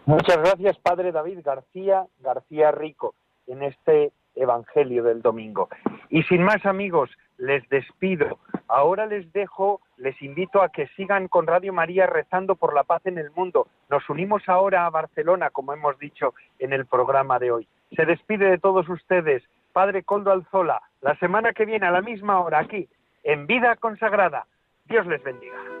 [0.05, 3.15] Muchas gracias, Padre David García García Rico,
[3.47, 5.69] en este Evangelio del domingo.
[6.09, 8.39] Y sin más amigos, les despido.
[8.67, 13.05] Ahora les dejo, les invito a que sigan con Radio María rezando por la paz
[13.05, 13.67] en el mundo.
[13.89, 17.67] Nos unimos ahora a Barcelona, como hemos dicho en el programa de hoy.
[17.95, 22.39] Se despide de todos ustedes, Padre Coldo Alzola, la semana que viene a la misma
[22.39, 22.87] hora aquí,
[23.23, 24.45] en Vida Consagrada.
[24.85, 25.80] Dios les bendiga.